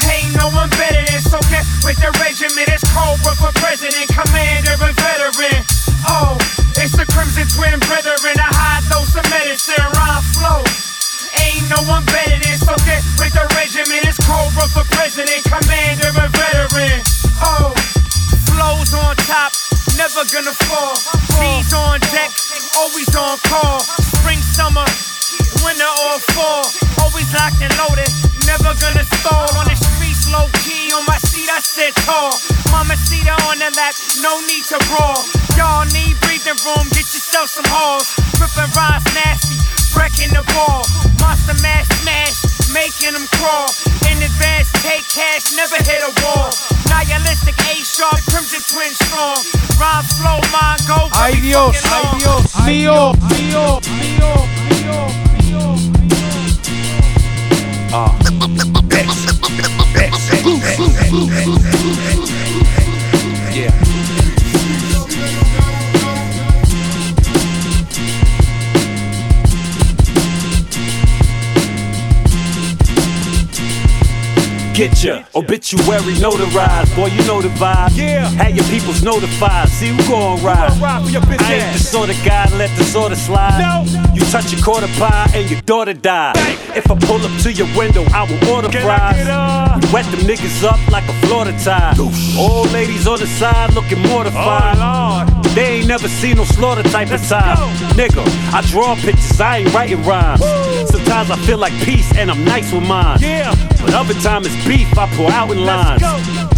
[0.10, 2.66] Ain't no one better than so get with the regiment.
[2.66, 5.62] It's Cobra for president, commander, and veteran.
[6.10, 6.34] Oh,
[6.82, 10.89] it's the Crimson Twin brethren, a high dose of medicine, rhyme flow.
[11.46, 12.50] Ain't no one better than
[12.86, 14.06] get with the regiment.
[14.06, 17.02] It's Cobra for president, commander, and veteran.
[17.42, 17.74] Oh,
[18.50, 19.52] flows on top,
[19.98, 20.94] never gonna fall.
[21.38, 22.32] G's on deck,
[22.78, 23.80] always on call.
[23.80, 24.86] Spring, summer,
[25.66, 26.66] winter or fall.
[27.02, 28.10] Always locked and loaded,
[28.46, 29.50] never gonna stall.
[29.58, 32.34] On the streets, low key, on my seat, I sit tall.
[32.72, 35.26] Mama Cedar on the lap, no need to brawl.
[35.58, 38.14] Y'all need breathing room, get yourself some halls.
[38.38, 39.58] Ripping rhymes nasty,
[39.96, 40.84] wrecking the ball.
[41.22, 42.38] Monster mash smash,
[42.74, 43.70] making them crawl.
[44.10, 46.50] In advance, take cash, never hit a wall.
[46.90, 49.40] Nihilistic, A sharp, crimson twin strong.
[49.80, 51.10] Rhyme flow, mind go.
[51.16, 52.18] Ay Dios, ay.
[52.20, 54.30] Dios, mío, mío, mío,
[55.40, 56.30] mío, mío.
[57.92, 58.30] Uh.
[61.12, 62.19] Yeah.
[74.80, 77.98] Get ya obituary notarized, boy, you know the vibe.
[77.98, 78.30] Yeah.
[78.40, 80.72] Have your peoples notified, see who gon' ride.
[80.80, 83.18] ride for your bitch I ain't the sort of guy to let the sort of
[83.18, 83.60] slide.
[83.60, 83.84] No.
[84.16, 86.32] You touch a quarter pie and your daughter die.
[86.78, 89.20] If I pull up to your window, I will order Can fries.
[89.84, 91.94] We wet them niggas up like a Florida tie.
[92.40, 94.78] Old ladies on the side looking mortified.
[94.80, 97.58] Oh, They ain't never seen no slaughter type of time.
[98.00, 100.40] Nigga, I draw pictures, I ain't writing rhymes.
[101.10, 103.18] Sometimes I feel like peace and I'm nice with mine.
[103.20, 103.50] Yeah.
[103.82, 106.04] But other time it's beef, I pour out in lines.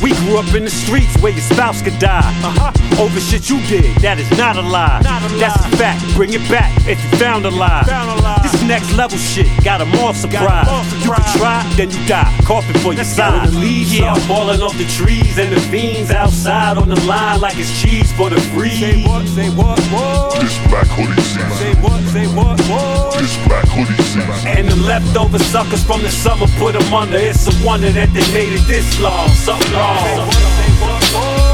[0.03, 2.19] We grew up in the streets where your spouse could die.
[2.19, 3.01] Uh-huh.
[3.01, 4.99] Over shit you did, that is not a lie.
[5.05, 5.69] Not a That's lie.
[5.71, 7.83] a fact, bring it back if you found a lie.
[7.87, 8.39] Found a lie.
[8.43, 10.67] This next level shit, got 'em all surprised.
[10.69, 13.23] all You can try, then you die, coughing for your Let's go.
[13.31, 13.47] side.
[13.53, 14.11] The leaves Yeah.
[14.11, 18.11] are falling off the trees and the fiends outside on the line like it's cheese
[18.11, 18.75] for the free.
[18.81, 19.25] Say what?
[19.29, 19.79] Say what?
[19.95, 20.41] What?
[20.41, 21.51] This black hoodie season.
[21.55, 22.01] Say what?
[22.11, 22.59] Say what?
[22.67, 23.17] What?
[23.17, 24.40] This black hoodie season.
[24.43, 27.17] And the leftover suckers from the summer put put 'em under.
[27.17, 29.29] It's a wonder that they made it this long.
[29.29, 30.29] Something wrong.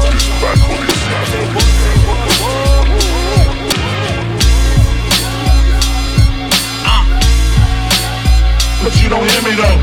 [0.08, 1.24] This black hoodie uh.
[1.28, 1.88] season.
[8.82, 9.78] But you don't hear me though.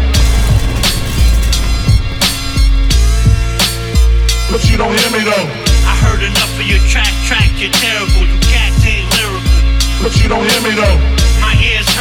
[4.50, 5.48] But you don't hear me though.
[5.86, 8.26] I heard enough of your track, track, you're terrible.
[8.26, 10.02] You cats ain't lyrical.
[10.02, 11.25] But you don't hear me though.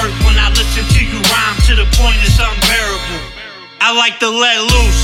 [0.04, 3.24] Hurt when I listen to you rhyme to the point it's unbearable.
[3.80, 5.02] I like to let loose.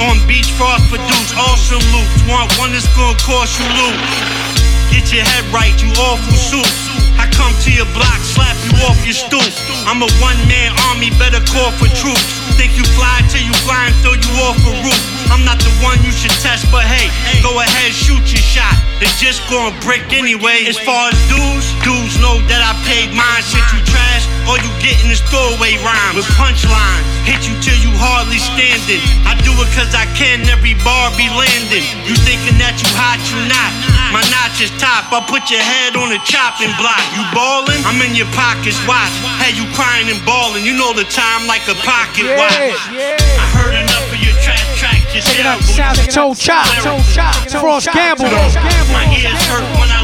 [0.00, 2.24] On beach frost produce awesome loops.
[2.24, 4.00] Want one that's gonna cost you loot.
[4.88, 6.72] Get your head right, you awful suit.
[7.20, 9.44] I come to your block, slap you off your stoop.
[9.84, 12.24] I'm a one-man army, better call for troops.
[12.56, 15.02] Think you fly till you fly and throw you off a roof.
[15.28, 17.12] I'm not the one you should test, but hey,
[17.44, 18.72] go ahead, shoot your shot.
[19.04, 20.64] They're just gonna brick anyway.
[20.64, 23.42] As far as dudes, dudes know that I paid mine.
[23.42, 27.04] Shit you trash, all you getting is throwaway rhymes with punchlines.
[27.24, 29.00] Hit you till you hardly standing.
[29.24, 31.84] I do it cause I can, every bar be landing.
[32.04, 33.72] You thinking that you hot, you not.
[34.12, 37.02] My notch is top, I'll put your head on the chopping block.
[37.16, 37.80] You ballin'?
[37.88, 39.12] I'm in your pockets, watch.
[39.40, 42.76] Hey, you crying and ballin', you know the time like a pocket watch.
[42.92, 45.66] I heard enough of your track, track, you're Checking out terrible.
[45.66, 48.28] the sounds of Tone Chop, Tone Chop, Frost Gamble.
[48.90, 49.99] My ears hurt when I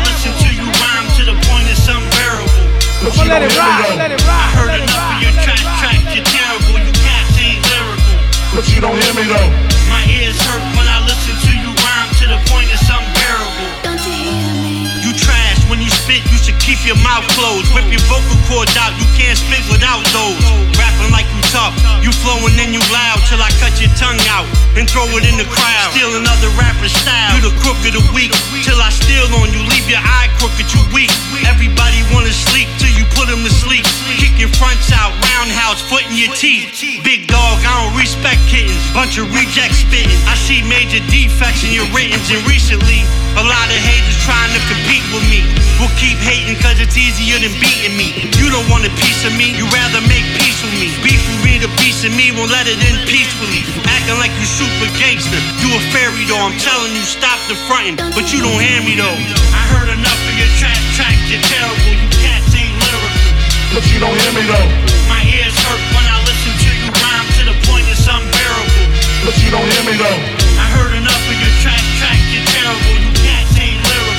[3.07, 3.19] unbearable.
[3.21, 4.47] I'ma let it ride, let it ride.
[4.47, 6.79] I heard enough of your track, track, you're terrible.
[6.83, 8.15] You cats ain't lyrical.
[8.55, 9.51] But you don't hear me though.
[9.91, 13.67] My ears hurt when I listen to you rhyme to the point it's unbearable.
[13.85, 14.87] You hear me?
[15.03, 17.71] You trash when you spit, you should keep your mouth closed.
[17.75, 20.39] Whip your vocal cords out, you can't spit without those.
[20.79, 21.26] Rapping like you
[21.57, 21.73] tough,
[22.05, 24.45] you flowing and you loud till I cut your tongue out
[24.77, 25.89] and throw it in the crowd.
[25.97, 27.33] Steal another rapper's style.
[27.33, 28.29] You the crook of the week
[28.61, 31.09] till I steal on you, leave your eye crooked, you weak.
[31.49, 33.89] Everybody wanna sleep till you put them to sleep.
[34.21, 36.77] Kick your fronts out, roundhouse, foot in your teeth.
[37.01, 38.85] Big dog, I don't respect kittens.
[38.93, 40.21] Bunch of rejects spitting.
[40.29, 43.01] I see major defects in your ratings, and recently,
[43.41, 45.41] a lot of haters trying to compete with me.
[45.81, 48.29] We'll keep hating cause it's easier than beating me.
[48.37, 50.89] You don't want a piece of me, you rather make peace with me.
[51.05, 53.63] Beef with me, the piece of me won't let it in peacefully.
[53.87, 55.39] Acting like you super gangster.
[55.63, 57.95] You a fairy though, I'm telling you, stop the frontin'.
[58.19, 59.19] But you don't hear me though.
[59.55, 61.79] I heard enough of your track, track, you're terrible.
[61.87, 63.23] You cats ain't lyrical.
[63.71, 64.69] But you don't hear me though.
[65.07, 68.91] My ears hurt when I listen to you rhyme to the point it's unbearable.
[69.23, 70.21] But you don't hear me though.
[70.59, 72.95] I heard enough of your track, track, you're terrible.
[72.99, 74.19] You cats ain't lyrical.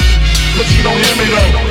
[0.55, 1.66] But you don't hear me though.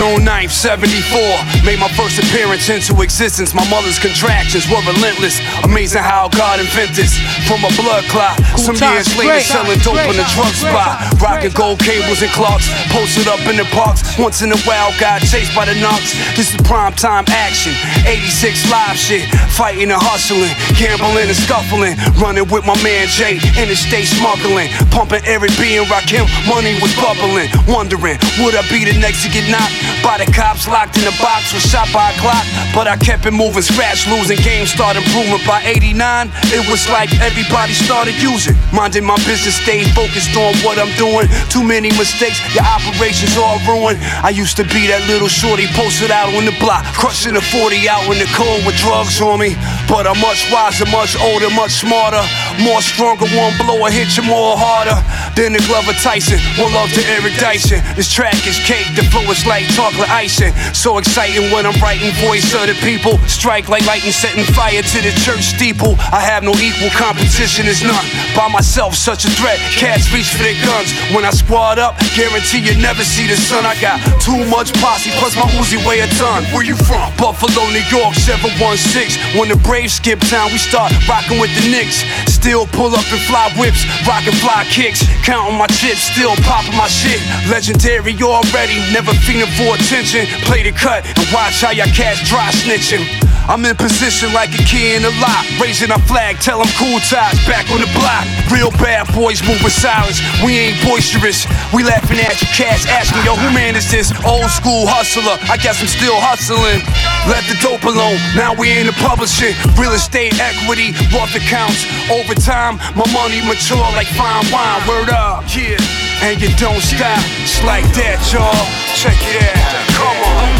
[0.00, 1.60] June 9th, 74.
[1.60, 3.52] Made my first appearance into existence.
[3.52, 5.44] My mother's contractions were relentless.
[5.62, 7.20] Amazing how God invented this.
[7.44, 8.40] From a blood clot.
[8.56, 11.04] Some years later, selling dope in a drug spot.
[11.20, 12.72] Rocking gold cables and clocks.
[12.88, 14.00] Posted up in the parks.
[14.16, 16.16] Once in a while, got chased by the knocks.
[16.32, 17.76] This is prime time action.
[18.08, 19.28] 86 live shit.
[19.52, 20.50] Fighting and hustling.
[20.80, 21.94] Gambling and scuffling.
[22.16, 23.36] Running with my man Jay.
[23.60, 24.72] Interstate smuggling.
[24.90, 26.24] Pumping Eric B and Rakim.
[26.48, 27.52] Money was bubbling.
[27.68, 29.89] Wondering, would I be the next to get knocked?
[30.02, 32.46] By the cops, locked in a box, was shot by a Glock.
[32.74, 35.42] But I kept it moving, scratch losing, games started improving.
[35.46, 38.54] By 89, it was like everybody started using.
[38.72, 41.26] Minding my business, stayed focused on what I'm doing.
[41.50, 43.98] Too many mistakes, your operations all ruined.
[44.22, 47.88] I used to be that little shorty posted out on the block, crushing a 40
[47.88, 49.58] out in the cold with drugs on me.
[49.90, 52.22] But I'm much wiser, much older, much smarter.
[52.62, 54.96] More stronger, one blow will hit you more harder
[55.34, 56.38] than the Glover Tyson.
[56.58, 57.82] One love to Eric Dyson.
[57.96, 60.52] This track is cake, the flow is like chocolate icing.
[60.76, 63.16] So exciting when I'm writing voice of the people.
[63.24, 65.96] Strike like lightning, setting fire to the church steeple.
[66.12, 68.04] I have no equal competition, is none.
[68.36, 69.56] By myself, such a threat.
[69.72, 70.92] Cats reach for their guns.
[71.16, 73.64] When I squad up, guarantee you never see the sun.
[73.64, 76.44] I got too much posse, plus my Uzi weigh a ton.
[76.52, 77.08] Where you from?
[77.16, 79.40] Buffalo, New York, 716.
[79.40, 82.04] When the Braves skip town, we start rocking with the Knicks.
[82.28, 85.00] Still pull up and fly whips, rockin' fly kicks.
[85.24, 87.20] Counting my chips, still popping my shit.
[87.48, 90.26] Legendary already, never feeling for attention.
[90.44, 93.29] Play the cut and watch how y'all cats dry snitching.
[93.50, 95.42] I'm in position like a key in a lot.
[95.58, 98.22] Raising our flag, tell them cool ties back on the block.
[98.46, 100.22] Real bad boys moving silence.
[100.46, 101.50] We ain't boisterous.
[101.74, 104.14] We laughing at you cats, asking, yo, who man is this?
[104.22, 105.34] Old school hustler.
[105.50, 106.78] I guess I'm still hustling.
[107.26, 108.22] Let the dope alone.
[108.38, 109.58] Now we in the publishing.
[109.74, 111.82] Real estate equity, rough accounts.
[112.06, 114.78] Over time, my money mature like fine wine.
[114.86, 115.74] Word up, yeah.
[116.22, 117.18] And you don't stop.
[117.42, 118.62] It's like that, y'all.
[118.94, 119.90] Check it out.
[119.98, 120.59] Come on.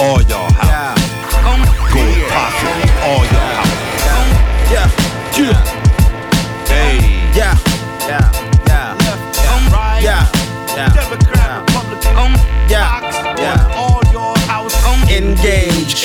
[0.00, 0.47] All y'all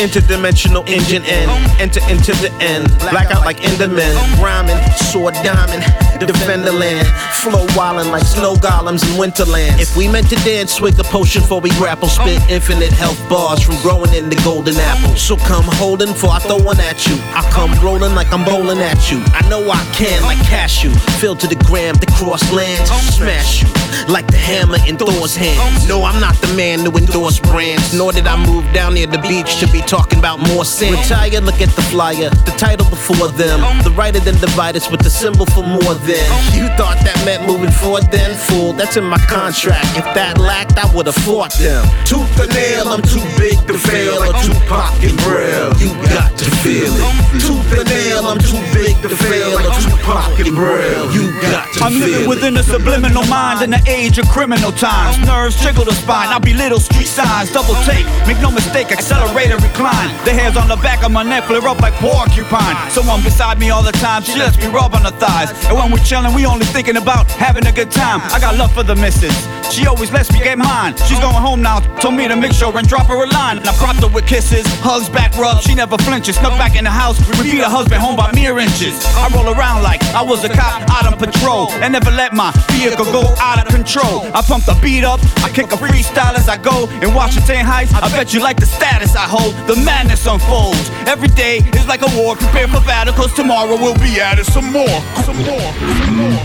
[0.03, 1.47] interdimensional engine in,
[1.79, 5.81] enter into the end, blackout like Enderman, rhyming, sword diamond,
[6.25, 9.79] defend the land, flow wildin' like snow golems in Winterland.
[9.79, 13.61] If we meant to dance, swig a potion before we grapple, spit infinite health bars
[13.61, 15.15] from growing in the golden apple.
[15.15, 17.15] So come holding, for I throw one at you.
[17.33, 19.23] I come rolling like I'm bowling at you.
[19.33, 23.83] I know I can, like cashew, fill to the gram, the cross lands, smash you
[24.07, 25.87] like the hammer in Thor's hand.
[25.87, 29.19] No, I'm not the man to endorse brands, nor did I move down near the
[29.19, 30.97] beach to be talking about more sand.
[30.97, 33.61] Retire, look at the flyer, the title before them.
[33.83, 36.25] The writer then divide us with the symbol for more than.
[36.57, 38.33] You thought that meant moving forward then?
[38.49, 39.85] Fool, that's in my contract.
[39.93, 41.85] If that lacked, I would've fought them.
[42.09, 44.17] Tooth and nail, I'm too big to fail.
[44.17, 47.05] Like Tupac pocket Braille, you got to feel it.
[47.37, 49.53] Tooth and nail, I'm too big to fail.
[49.53, 53.81] Like Tupac pocket Braille, you got to I'm living within a subliminal mind in the
[53.85, 55.21] age of criminal times.
[55.21, 56.33] Nerves jiggle the spine.
[56.33, 58.09] I be little street signs, double take.
[58.25, 60.25] Make no mistake, accelerate and recline.
[60.25, 62.75] The hairs on the back of my neck flare up like porcupine.
[62.89, 65.51] Someone beside me all the time, she lets me rub on her thighs.
[65.67, 68.21] And when we chillin', we only thinking about having a good time.
[68.31, 69.35] I got love for the missus.
[69.71, 70.95] She always lets me get mine.
[71.07, 73.57] She's going home now, told me to make sure and drop her a line.
[73.57, 75.63] And I propped her with kisses, hugs, back rubs.
[75.63, 76.35] She never flinches.
[76.35, 79.03] Snuck back in the house, we beat her husband home by mere inches.
[79.17, 82.51] I roll around like I was a cop out on patrol and never let my
[82.69, 84.21] vehicle go out of control.
[84.33, 86.89] I pump the beat up, I kick a freestyle as I go.
[87.01, 89.53] In Washington Heights, I bet you like the status I hold.
[89.65, 90.89] The madness unfolds.
[91.07, 92.35] Every day is like a war.
[92.35, 94.99] Prepare for battle, cause tomorrow we'll be at it some more.
[95.23, 95.71] Some more.
[96.03, 96.37] Some more.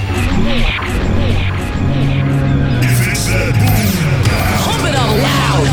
[4.63, 5.69] Pump it up loud.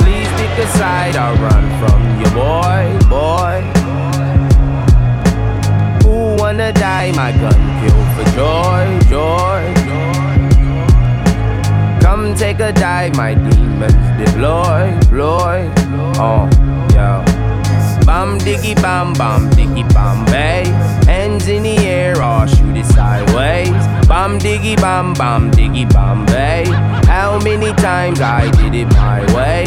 [0.00, 3.75] Please pick a side or run from your boy, boy.
[6.56, 7.12] Wanna die?
[7.12, 7.52] My gun
[7.82, 9.74] kill for joy, joy.
[12.00, 15.70] Come take a dive, my demons deploy, deploy.
[16.16, 16.48] Oh,
[16.94, 17.22] yeah.
[18.06, 20.64] Bam diggy bam bam diggy bam bay.
[21.04, 23.68] Hands in the air or shoot it sideways.
[24.08, 26.64] Bam diggy bam bam diggy bam bay.
[27.04, 29.64] How many times I did it my way?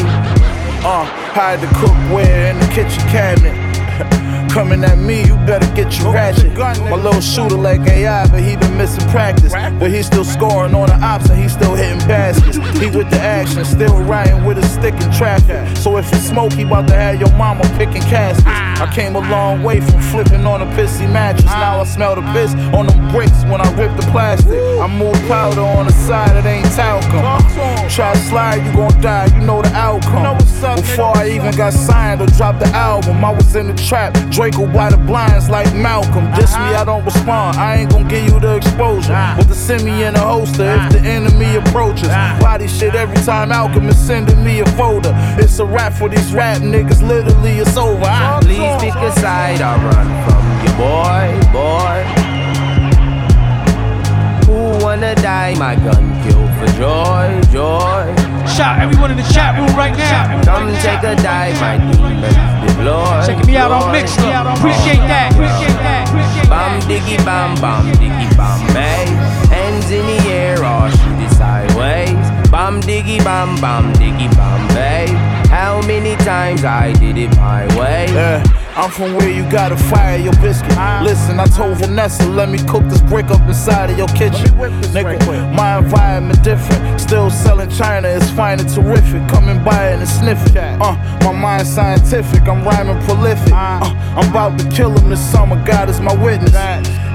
[0.82, 1.06] Uh,
[1.38, 3.69] hide the cookware in the kitchen cabinet.
[4.50, 6.58] Coming at me, you better get your ratchet.
[6.58, 9.54] My little shooter like AI, but he been missing practice.
[9.54, 12.58] But he still scoring on the ops and he still hitting baskets.
[12.80, 15.78] He with the action, still riding with a stick in traffic.
[15.78, 18.69] So if you smoke, he about to have your mama picking caskets.
[18.80, 21.46] I came a long way from flipping on a pissy mattress.
[21.46, 24.58] Now I smell the piss on them bricks when I rip the plastic.
[24.80, 27.20] I move powder on the side, it ain't talcum.
[27.90, 29.28] try to slide, you gon' die.
[29.36, 30.38] You know the outcome.
[30.38, 34.14] Before I even got signed or dropped the album, I was in the trap.
[34.32, 36.32] Draco by the blinds like Malcolm.
[36.36, 37.58] Diss me, I don't respond.
[37.58, 39.36] I ain't gon' give you the exposure.
[39.38, 42.08] With the semi in a holster if the enemy approaches.
[42.40, 45.12] Body shit every time Alchemist sending me a folder.
[45.38, 48.06] It's a rap for these rap niggas, literally it's over.
[48.06, 48.40] I
[48.78, 51.98] Please pick a side or run from your boy, boy.
[54.46, 55.56] Who wanna die?
[55.58, 58.14] My gun kill for joy, joy.
[58.46, 60.42] Shout everyone in the chat room right now.
[60.44, 62.36] Come take a dive, my demons
[62.68, 63.26] deploy.
[63.26, 64.58] Checking me out on Mixlr.
[64.58, 65.34] Appreciate that.
[65.34, 66.08] Appreciate that.
[66.10, 69.06] Appreciate Bam diggy bam bam diggy bam bay.
[69.50, 72.50] Hands in the air or shoot it sideways.
[72.52, 75.08] Bam diggy bam bam diggy bam bay.
[75.50, 78.06] How many times I did it my way?
[78.10, 78.44] Yeah,
[78.80, 80.72] I'm from where you gotta fire your biscuit.
[81.04, 84.48] Listen, I told Vanessa, let me cook this brick up inside of your kitchen.
[84.96, 87.02] Nigga, my environment different.
[87.02, 89.28] Still selling China, it's fine and terrific.
[89.28, 90.56] Come and buy it and sniff it.
[90.56, 93.52] Uh, my mind scientific, I'm rhyming prolific.
[93.52, 93.82] Uh,
[94.16, 96.54] I'm about to kill him this summer, God is my witness.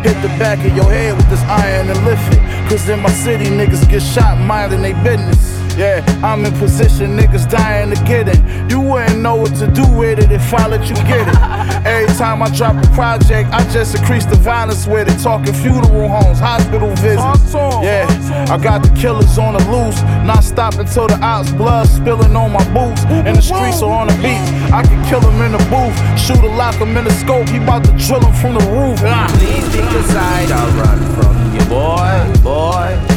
[0.05, 2.69] Hit the back of your head with this iron and lift it.
[2.69, 5.64] Cause in my city, niggas get shot minding they business.
[5.77, 8.39] Yeah, I'm in position, niggas dying to get it.
[8.71, 11.35] You wouldn't know what to do with it if I let you get it.
[11.85, 15.21] Every time I drop a project, I just increase the violence with it.
[15.21, 17.55] Talking funeral homes, hospital visits.
[17.55, 18.07] Yeah,
[18.49, 20.01] I got the killers on the loose.
[20.25, 23.05] Not stop until the ops blood spilling on my boots.
[23.05, 24.41] And the streets are on the beat.
[24.73, 25.95] I can kill him in the booth.
[26.19, 27.49] Shoot a lock him in the scope.
[27.49, 28.99] He about to drill him from the roof.
[29.39, 33.14] Please pick a side or run from your boy, boy.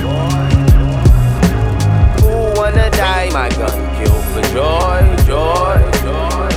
[3.38, 6.50] My gun kill for joy, joy, joy.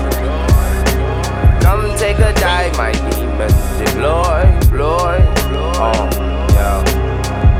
[1.60, 5.18] Come take a dive, my demons deploy, deploy.
[5.76, 6.08] Oh,
[6.56, 6.80] yeah.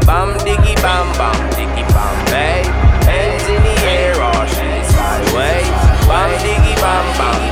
[0.07, 2.63] Bam diggy bam bam diggy bam bay.
[3.05, 5.69] Hands in the air or shoot it sideways.
[6.09, 7.50] Bam diggy bam bam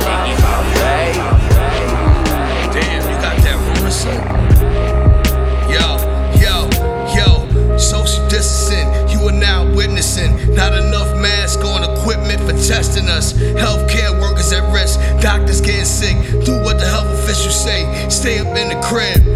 [18.29, 19.28] Stay up in the crib,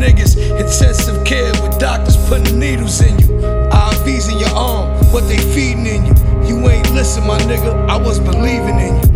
[0.00, 0.36] niggas.
[0.58, 3.28] Intensive care with doctors putting needles in you.
[3.70, 6.14] IVs in your arm, what they feeding in you.
[6.48, 9.09] You ain't listen, my nigga, I was believing in you.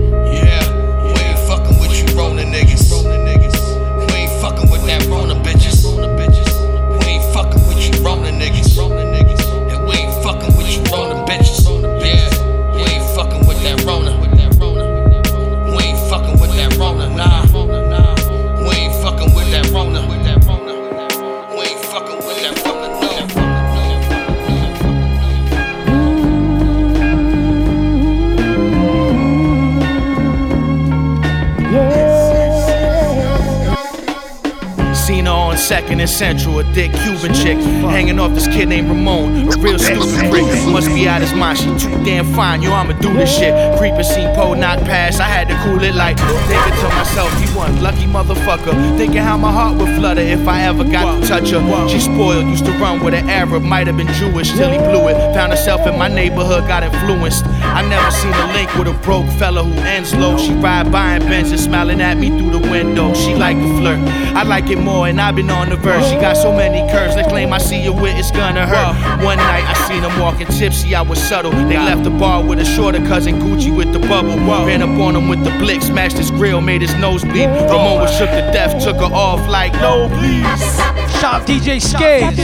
[36.07, 37.59] Central, a thick Cuban chick.
[37.91, 40.45] Hanging off this kid named Ramon, a real stupid prick.
[40.69, 42.63] Must be out his mind, she too damn fine.
[42.63, 43.55] Yo, I'ma do this shit.
[43.79, 47.47] Creeping scene, pole knock pass, I had to cool it like thinking to myself, he
[47.57, 48.75] one lucky motherfucker.
[48.97, 51.89] Thinking how my heart would flutter if I ever got to touch her.
[51.89, 55.09] She spoiled, used to run with an Arab, might have been Jewish till he blew
[55.09, 55.15] it.
[55.35, 57.45] Found herself in my neighborhood, got influenced.
[57.75, 60.37] I never seen a link with a broke fella who ends low.
[60.37, 63.15] She ride by in Benz and smiling at me through the window.
[63.15, 63.99] She like to flirt.
[64.35, 66.05] I like it more, and I've been on the verge.
[66.05, 69.25] She got so many curves, they claim I see her with it's gonna hurt.
[69.25, 71.51] One night I seen them walking tipsy, I was subtle.
[71.51, 74.37] They left the bar with a shorter cousin Gucci with the bubble.
[74.67, 77.47] Ran up on him with the blick, smashed his grill, made his nose bleed.
[77.47, 80.75] Ramon was shook to death, took her off like, no, please.
[81.21, 82.37] Shop DJ Skate.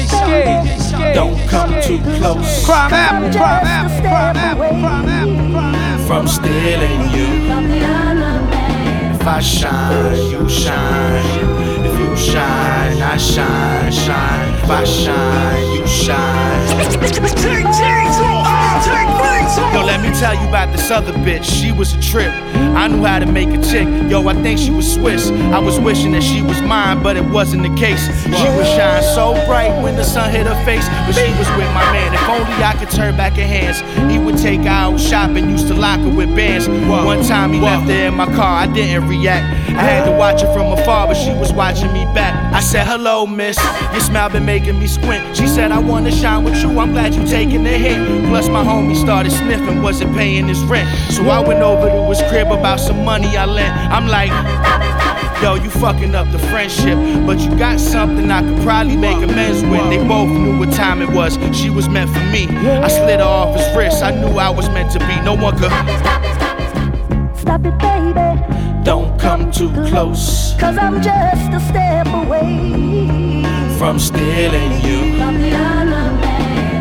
[1.14, 2.64] Don't come too close.
[2.64, 5.09] Crimeapple, crime apple, Crimeapple, crime apple, Crimeapple.
[6.10, 7.28] From stealing you.
[9.14, 11.24] If I shine, you shine.
[11.86, 14.54] If you shine, I shine, shine.
[14.54, 16.80] If I shine, you shine.
[19.72, 21.44] Yo, let me tell you about this other bitch.
[21.44, 22.32] She was a trip.
[22.74, 23.86] I knew how to make a chick.
[24.10, 25.30] Yo, I think she was Swiss.
[25.30, 28.04] I was wishing that she was mine, but it wasn't the case.
[28.24, 30.86] She was shine so bright when the sun hit her face.
[31.06, 32.14] But she was with my man.
[32.14, 33.80] If only I could turn back her hands.
[34.12, 36.68] He would take her out shopping, used to lock her with bands.
[36.68, 39.44] One time he left her in my car, I didn't react.
[39.70, 42.52] I had to watch her from afar, but she was watching me back.
[42.52, 43.56] I said, Hello, miss.
[43.92, 45.36] Your smile been making me squint.
[45.36, 46.78] She said, I wanna shine with you.
[46.78, 48.28] I'm glad you taking the hint.
[48.28, 50.88] Plus, my homie started sniffing, wasn't paying his rent.
[51.12, 53.74] So I went over to his crib about some money I lent.
[53.92, 54.30] I'm like,
[55.42, 59.62] Yo, you fucking up the friendship, but you got something I could probably make amends
[59.62, 59.88] with.
[59.88, 61.38] They both knew what time it was.
[61.56, 62.46] She was meant for me.
[62.46, 64.02] I slid her off his wrist.
[64.02, 65.18] I knew I was meant to be.
[65.22, 65.70] No one could.
[67.38, 68.84] Stop it, baby.
[68.84, 73.42] Don't come too close Cause I'm just a step away.
[73.78, 75.09] from stealing you.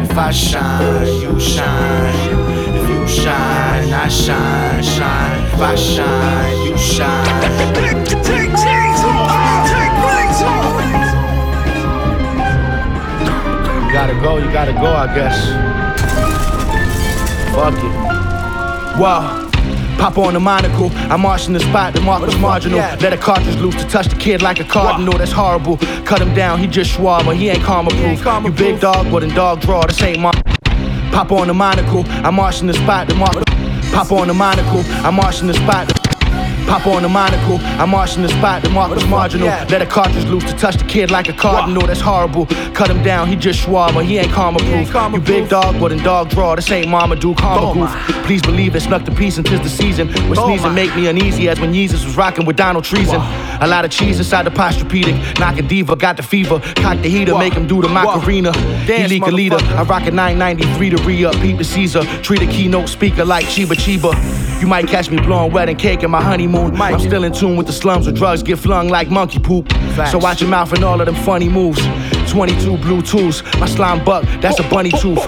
[0.09, 2.15] If I shine, you shine.
[2.75, 5.45] If you shine, I shine, shine.
[5.45, 7.59] If I shine, you shine.
[13.85, 15.37] You gotta go, you gotta go, I guess.
[17.53, 18.99] Fuck it.
[18.99, 19.48] Wow.
[19.99, 22.79] Pop on the monocle, I march in the spot, the mark was marginal.
[22.79, 25.75] Let a cartridge loose to touch the kid like a cardinal, that's horrible.
[26.05, 28.23] Cut him down, he just schwab, he ain't karma proof.
[28.45, 30.31] You big dog, but in dog draw, this ain't my.
[31.11, 33.43] Pop on the monocle, I march in the spot, the mark.
[33.91, 36.08] Pop on the monocle, I march in the spot.
[36.69, 39.47] Pop on the monocle, I march in the spot, the mark was marginal.
[39.47, 42.45] Let a cartridge loose to touch the kid like a cardinal, that's horrible.
[42.75, 44.93] Cut him down, he just schwab, he ain't karma proof.
[45.13, 47.89] You big dog, but in dog draw, this ain't mama do karma goof.
[48.25, 50.09] Please believe it snuck the peace into the season.
[50.29, 53.19] When sneezing make me uneasy as when Jesus was rocking with Donald Treason.
[53.61, 55.39] A lot of cheese inside the posturepedic.
[55.39, 56.59] Knock a diva, got the fever.
[56.75, 58.53] Cock the heater, make him do the Macarena.
[58.85, 59.57] He leak a leader.
[59.59, 61.33] I rock a 993 to re up.
[61.37, 62.03] Peep the Caesar.
[62.21, 64.13] Treat a keynote speaker like Chiba Chiba.
[64.61, 66.58] You might catch me blowing wedding cake in my honeymoon.
[66.67, 69.71] I'm still in tune with the slums where drugs get flung like monkey poop.
[70.11, 71.79] So watch your mouth and all of them funny moves.
[72.29, 75.19] 22 blue tools, my slime buck, that's a bunny tooth.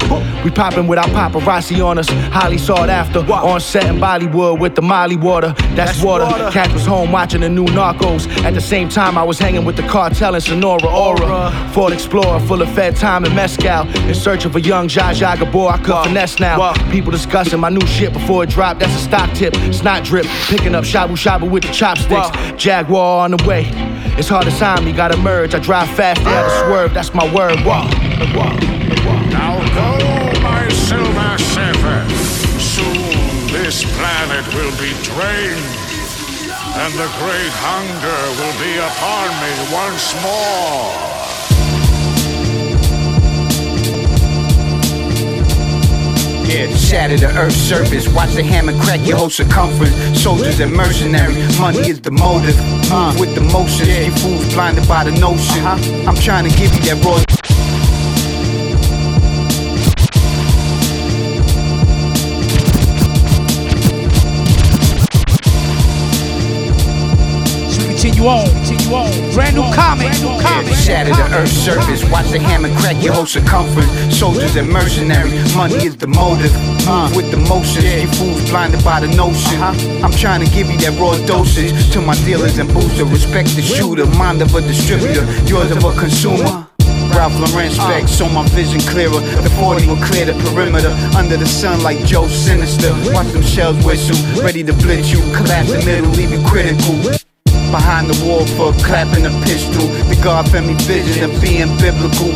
[0.43, 3.19] We poppin' without paparazzi on us, highly sought after.
[3.19, 6.25] On set in Bollywood with the Molly water, that's, water.
[6.51, 8.27] Cat was home watching the new Narcos.
[8.43, 11.51] At the same time, I was hanging with the cartel in Sonora, Aura.
[11.73, 13.87] Ford Explorer, full of Fed time and mezcal.
[14.07, 16.73] In search of a young Zsa Zsa Gabor, I could finesse now.
[16.91, 19.55] People discussing my new shit before it dropped, that's a stock tip.
[19.73, 22.29] Snot drip, picking up shabu shabu with the chopsticks.
[22.61, 23.90] Jaguar on the way.
[24.17, 25.55] It's hard to sign me, gotta merge.
[25.55, 27.57] I drive fast, they had to swerve, that's my word.
[27.65, 27.91] Walk.
[29.31, 31.99] Now go, my silver surfer.
[32.59, 35.71] Soon this planet will be drained,
[36.77, 41.10] and the great hunger will be upon me once more.
[46.51, 48.09] Yeah, shatter the earth's surface.
[48.13, 49.95] Watch the hammer crack your whole circumference.
[50.21, 52.57] Soldiers and mercenaries, money is the motive.
[52.91, 53.87] Move with the motions.
[53.87, 55.63] You fools blinded by the notion.
[55.63, 56.09] Uh-huh.
[56.09, 57.40] I'm trying to give you that raw.
[68.21, 69.33] Continue on, continue on.
[69.33, 70.13] Brand new new comment.
[70.77, 72.05] Shatter the earth's surface.
[72.11, 73.89] Watch the hammer crack your whole circumference.
[74.15, 76.53] Soldiers and mercenaries, money is the motive.
[76.85, 77.83] Move with the motions.
[77.83, 79.59] You fools blinded by the notion.
[80.03, 81.73] I'm trying to give you that raw dosage.
[81.93, 84.05] To my dealers and boosters, respect the shooter.
[84.05, 86.67] Mind of a distributor, yours of a consumer.
[87.17, 89.19] Ralph Lauren specs, so my vision clearer.
[89.41, 90.93] The 40 will clear the perimeter.
[91.17, 92.93] Under the sun like Joe Sinister.
[93.13, 95.19] Watch them shells whistle, ready to blitz you.
[95.33, 97.17] Collapse the middle, leave you critical.
[97.71, 99.87] Behind the wall for clapping a pistol.
[100.11, 102.31] The God fed me vision of being biblical.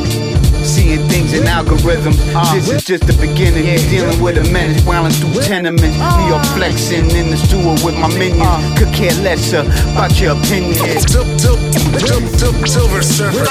[0.65, 2.17] Seeing things in algorithms.
[2.53, 3.65] This is just the beginning.
[3.91, 5.86] Dealing with a menace, wilding through tenements.
[5.86, 8.65] New York flexing in the sewer with my minions.
[8.79, 9.61] Could care lesser
[9.93, 10.73] about your opinion.
[12.65, 13.45] Silver Surfer.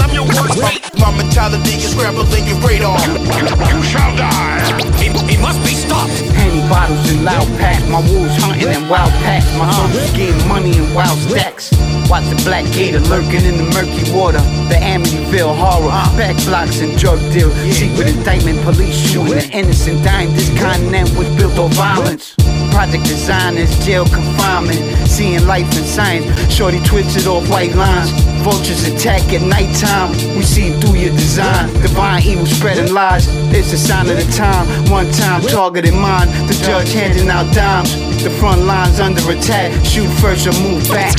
[0.00, 0.80] I'm your worst fate.
[0.98, 2.96] My mentality is scrambling your radar.
[2.96, 4.64] You shall die.
[5.04, 6.39] It, it must be stopped.
[6.50, 7.86] Henny bottles and loud packs.
[7.88, 9.46] My wolves hunting in wild packs.
[9.56, 11.70] My soldiers getting money in wild stacks.
[12.10, 14.42] Watch the black gator lurking in the murky water.
[14.68, 15.90] The Amityville horror.
[16.18, 17.50] Back blocks and drug deal.
[17.70, 20.32] Secret indictment, police shooting the innocent dying.
[20.34, 22.34] This continent was built on violence.
[22.70, 24.78] Project designers, jail confinement.
[25.06, 26.26] Seeing life in science.
[26.52, 28.10] Shorty twisted off white lines.
[28.42, 30.12] Vultures attack at nighttime.
[30.36, 31.72] We see through your design.
[31.82, 33.26] Divine evil spreading lies.
[33.52, 34.66] It's a sign of the time.
[34.90, 36.30] One time targeted in mind.
[36.48, 37.94] The judge handing out dimes.
[38.22, 39.72] The front lines under attack.
[39.84, 41.18] Shoot first or move back.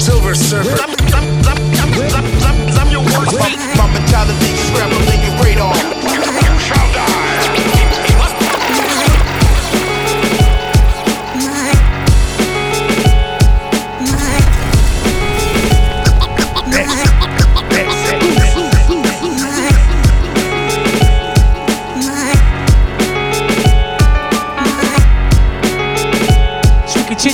[0.00, 0.76] Silver Surfer.
[2.80, 3.38] I'm your worst.
[3.76, 5.74] My mentality is scrambling your radar.
[5.76, 7.01] You shall die.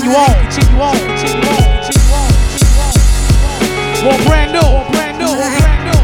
[0.09, 4.05] Continue on, continue on, continue on, continue on, continue on.
[4.05, 6.01] More brand new, brand new, brand new.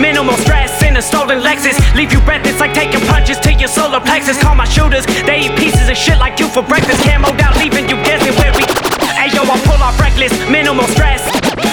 [0.00, 0.36] Minimal
[1.08, 1.80] stolen Lexus.
[1.96, 4.36] Leave you breathless like taking punches to your solar plexus.
[4.36, 7.00] Call my shooters, they eat pieces of shit like you for breakfast.
[7.02, 8.62] Camo down, leaving you guessing where we.
[9.16, 11.24] Ay, yo, I pull off reckless, minimal stress.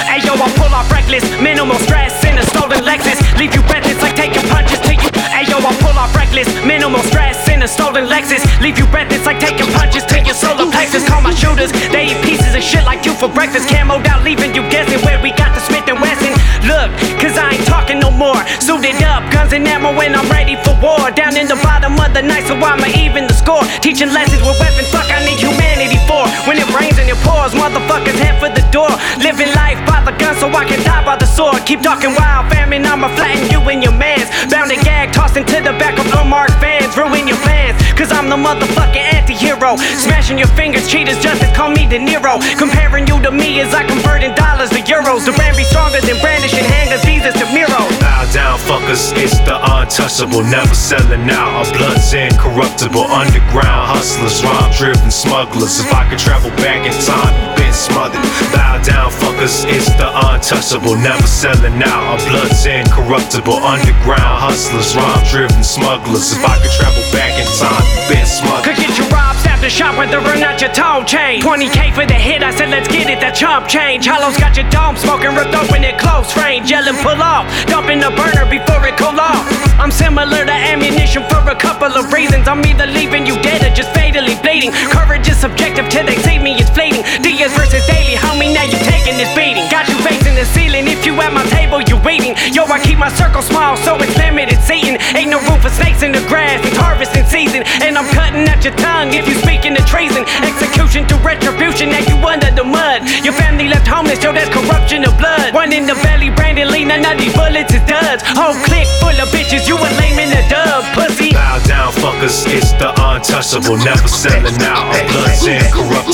[0.07, 3.19] Ay, yo, I pull off reckless, minimal stress in a stolen Lexus.
[3.38, 5.09] Leave you breathless like taking punches to you.
[5.36, 8.41] Ay, yo, I pull off reckless, minimal stress in a stolen Lexus.
[8.63, 11.03] Leave you breathless like taking punches to your solar plexus.
[11.05, 13.67] Call my shooters, they eat pieces of shit like you for breakfast.
[13.69, 16.24] Camo down, leaving you guessing where we got the Smith and Wesson.
[16.66, 16.89] Look,
[17.22, 18.41] cause I ain't talking no more.
[18.57, 21.13] Suited up, guns and ammo when I'm ready for war.
[21.13, 23.61] Down in the bottom of the night, so I'ma even the score.
[23.86, 26.24] Teaching lessons with weapons, fuck, I need humanity for.
[26.46, 28.89] When it rains and it pours, motherfuckers head for the door.
[29.18, 31.66] Living life by the gun so I can die by the sword.
[31.66, 34.30] Keep talking wild, famine, I'ma flatten you and your mans.
[34.54, 36.93] Bound and gag, tossed into the back of unmarked fans.
[36.93, 39.76] Ruin your plans, cause I'm the motherfucking anti hero.
[39.98, 42.38] Smashing your fingers, cheaters, justice, call me De Niro.
[42.62, 45.26] Comparing you to me as I convert in dollars to euros.
[45.26, 47.82] The brand be stronger than brandishing hangers, visas to Miro.
[47.98, 51.58] Bow down, fuckers, it's the untouchable, never selling out.
[51.58, 55.82] Our blood's incorruptible, underground hustlers, rhyme driven smugglers.
[55.82, 58.19] If I could travel back in time, been smothered.
[58.51, 62.03] Bow down, fuckers, it's the untouchable, never selling out.
[62.11, 66.36] Our blood's incorruptible, underground hustlers, rhyme driven smugglers.
[66.36, 68.75] If I could travel back in time, been smothered.
[68.75, 71.41] Could get you robbed, stabbed, or shot whether or not your tone chain.
[71.41, 74.03] 20k for the hit, I said let's get it, that chump change.
[74.03, 76.67] Hollow's got your dome smoking, ripped open at close range.
[76.67, 79.47] Yelling pull off, dumping the burner before it cool off.
[79.79, 82.47] I'm similar to ammunition for a couple of reasons.
[82.47, 84.71] I'm either leaving you dead or just fatally bleeding.
[84.91, 87.05] Courage is subjective till they see me, it's fleeting.
[87.21, 89.69] Diaz versus daily, homie, now you taking this beating.
[89.69, 92.34] Got you facing the ceiling, if you at my table, you eating.
[92.51, 94.97] Yo, I keep my circle small, so it's limited seating.
[95.13, 97.61] Ain't no room for snakes in the grass, it's harvesting season.
[97.86, 100.26] And I'm cutting at your tongue if you speaking the treason.
[100.41, 103.05] Execution to retribution, now you under the mud.
[103.21, 105.53] Your family left homeless, yo, that's corruption of blood.
[105.53, 108.23] One in the belly, Brandon Lee, none of these bullets is duds.
[108.34, 111.32] Whole clique full of bitches, you a lame in the dub, pussy.
[111.34, 114.89] Bow down, fuckers, it's the untouchable, never selling out.
[115.11, 115.45] Blood's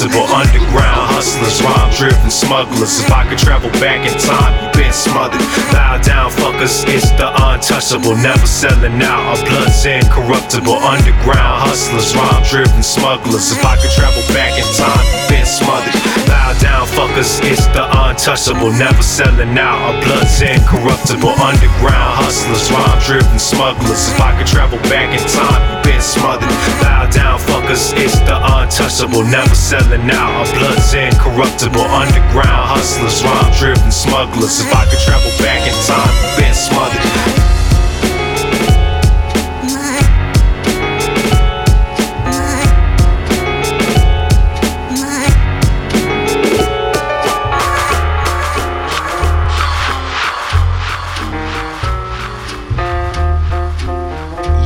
[0.01, 2.99] incorruptible, underground hustlers, rhyme driven smugglers.
[2.99, 5.41] If I could travel back in time, you been smothered.
[5.71, 9.37] Bow down, fuckers, it's the untouchable, never selling out.
[9.37, 13.51] Our blood's incorruptible, underground hustlers, rhyme driven smugglers.
[13.51, 16.20] If I could travel back in time, been smothered.
[16.61, 19.81] Down, fuckers, it's the untouchable, never selling out.
[19.81, 24.13] Our blood's incorruptible, underground hustlers, rhyme driven smugglers.
[24.13, 26.53] If I could travel back in time, been smothered.
[26.85, 30.45] Bow down, fuckers, it's the untouchable, never selling out.
[30.45, 34.61] Our blood's incorruptible, underground hustlers, rhyme driven smugglers.
[34.61, 37.10] If I could travel back in time, been smothered.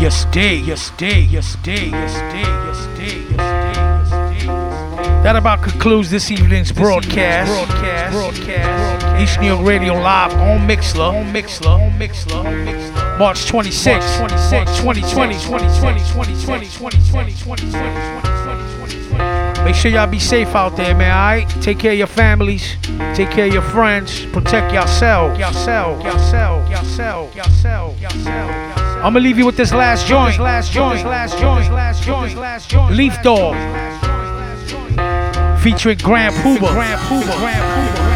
[0.06, 4.48] Yes did, yes did, yes did, yes did, yes did, yes did.
[5.26, 7.52] That about concludes this evening's broadcast.
[7.52, 8.14] Broadcast.
[8.14, 9.20] Broadcast.
[9.20, 11.12] East New York Radio Live on Mixlr.
[11.12, 11.80] On Mixlr.
[11.80, 12.36] On Mixlr.
[12.36, 13.18] On Mixlr.
[13.18, 17.02] March 26, 26, 2020, 2020, 2020, 2020,
[17.32, 17.96] 2020.
[19.66, 21.10] Make sure y'all be safe out there, man.
[21.10, 21.50] Alright?
[21.64, 22.78] Take care of your families.
[23.16, 24.24] Take care of your friends.
[24.28, 25.36] Protect yourself.
[25.40, 26.04] Yourself.
[26.04, 26.70] Yourself.
[26.70, 27.36] Yourself.
[27.36, 28.00] Yourself.
[28.00, 28.65] Yourself.
[29.04, 30.40] I'm gonna leave you with this last joint.
[30.40, 31.06] Last joint.
[31.06, 31.72] Last joint.
[31.72, 32.36] Last joint.
[32.36, 32.96] Last joint.
[32.96, 33.56] Leaf Dog.
[35.62, 36.72] Featuring Grand Puba.
[36.72, 37.38] Grand Puba.
[37.38, 38.16] Grand Puba.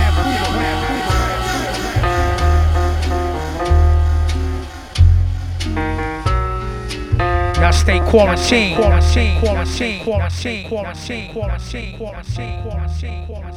[7.62, 8.76] Y'all stay quarantined.
[8.78, 9.40] Quarantine.
[9.40, 10.04] Quarantine.
[10.04, 10.68] Quarantine.
[10.68, 11.32] Quarantine.
[11.34, 11.34] Quarantine.
[11.34, 11.94] Quarantine.
[11.98, 12.58] Quarantine.
[12.58, 13.50] Quarantine.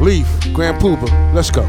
[0.00, 1.68] Leaf, Grand Puba, let's go.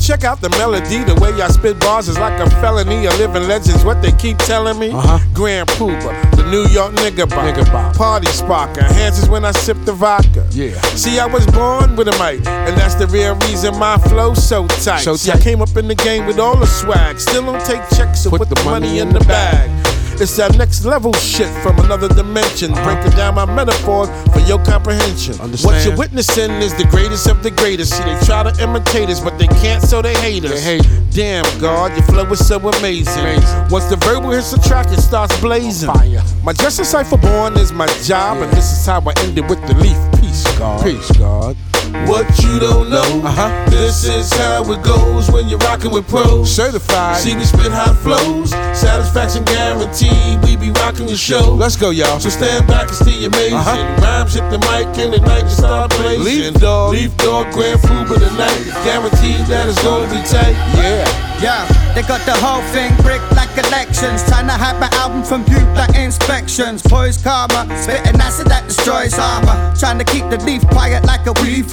[0.00, 3.06] Check out the melody, the way I spit bars is like a felony.
[3.06, 4.90] A living legends, what they keep telling me.
[4.90, 5.18] Uh-huh.
[5.34, 7.44] Grand Puba, the New York nigga bop.
[7.44, 7.96] Nigga bop.
[7.96, 10.46] Party sparker, hands is when I sip the vodka.
[10.50, 10.80] Yeah.
[10.94, 14.66] See, I was born with a mic, and that's the real reason my flow so
[14.66, 15.00] tight.
[15.00, 17.18] So See, I came up in the game with all the swag.
[17.18, 19.85] Still don't take checks, so put, put the, money, money in the bag.
[20.18, 22.72] It's that next level shit from another dimension.
[22.72, 25.38] Breaking down my metaphors for your comprehension.
[25.40, 25.64] Understand?
[25.64, 27.94] What you're witnessing is the greatest of the greatest.
[27.96, 30.52] See, they try to imitate us, but they can't, so they hate us.
[30.52, 30.88] They hate.
[31.10, 33.20] Damn, God, your flow is so amazing.
[33.20, 33.68] amazing.
[33.68, 35.92] Once the verbal hits the track, it starts blazing.
[35.92, 36.22] Fire.
[36.42, 38.44] My just cipher born is my job, yeah.
[38.44, 40.20] and this is how I end it with the leaf.
[40.20, 40.82] Peace, God.
[40.82, 41.56] Peace, God.
[42.04, 43.70] What you don't know, uh-huh.
[43.70, 46.54] this is how it goes when you're rocking with pros.
[46.54, 47.16] Certified.
[47.16, 50.42] See me spit hot flows, satisfaction guaranteed.
[50.44, 51.54] We be rocking your show.
[51.54, 52.20] Let's go, y'all.
[52.20, 53.54] So stand back and see amazing.
[53.54, 54.02] Uh-huh.
[54.02, 56.24] Rhymes hit the mic and the night just start blazing.
[56.24, 58.64] Leaf dog, leaf dog, grand food for the night.
[58.84, 60.54] Guaranteed that it's gonna be tight.
[60.76, 61.26] Yeah.
[61.42, 64.24] Yeah, they got the whole thing bricked like elections.
[64.24, 66.80] Trying to hide my album from you like inspections.
[66.80, 69.74] Poise karma, spitting acid that destroys armor.
[69.76, 71.66] Trying to keep the leaf quiet like a weed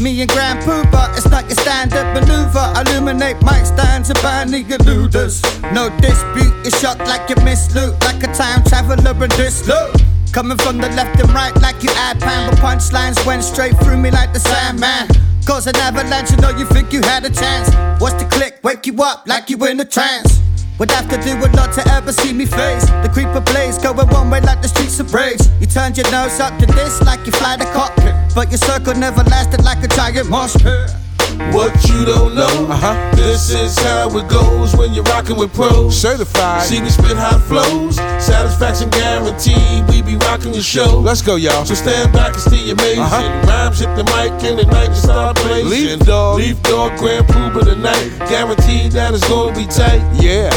[0.00, 2.72] Me and Grand Pooba, it's like a standard maneuver.
[2.80, 5.42] Illuminate mic stands and burn the eluders.
[5.74, 7.92] No dispute, you shot like you miss loot.
[8.00, 10.00] Like a time traveler in this loop.
[10.32, 13.98] Coming from the left and right like you add pan, but punchlines went straight through
[13.98, 15.08] me like the Sandman.
[15.44, 17.68] Cause an avalanche, you know you think you had a chance.
[18.00, 18.58] What's the click?
[18.62, 20.39] Wake you up like you in a trance.
[20.80, 22.86] Would have to do a lot to ever see me face.
[23.04, 25.42] The creeper blaze going one way like the streets of rage.
[25.60, 28.14] You turned your nose up to this like you fly the cockpit.
[28.34, 30.30] But your circle never lasted like a giant
[30.62, 30.99] pit.
[31.52, 33.16] What you don't know, uh-huh.
[33.16, 36.00] this is how it goes when you're rocking with pros.
[36.00, 36.62] Certified.
[36.62, 39.88] See me spit hot flows, satisfaction guaranteed.
[39.88, 41.00] We be rocking your show.
[41.00, 41.64] Let's go, y'all.
[41.64, 43.00] So stand back and see amazing.
[43.00, 43.46] Uh-huh.
[43.48, 45.70] Rhymes hit the mic and the night just start blazing.
[45.70, 48.10] Leaf dog, leaf dog, Grand Puba tonight.
[48.28, 50.02] Guaranteed that it's gonna be tight.
[50.22, 50.50] Yeah.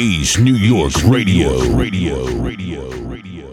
[0.00, 1.50] East New York Radio.
[1.76, 2.24] Radio.
[2.42, 2.88] Radio.
[3.06, 3.49] Radio.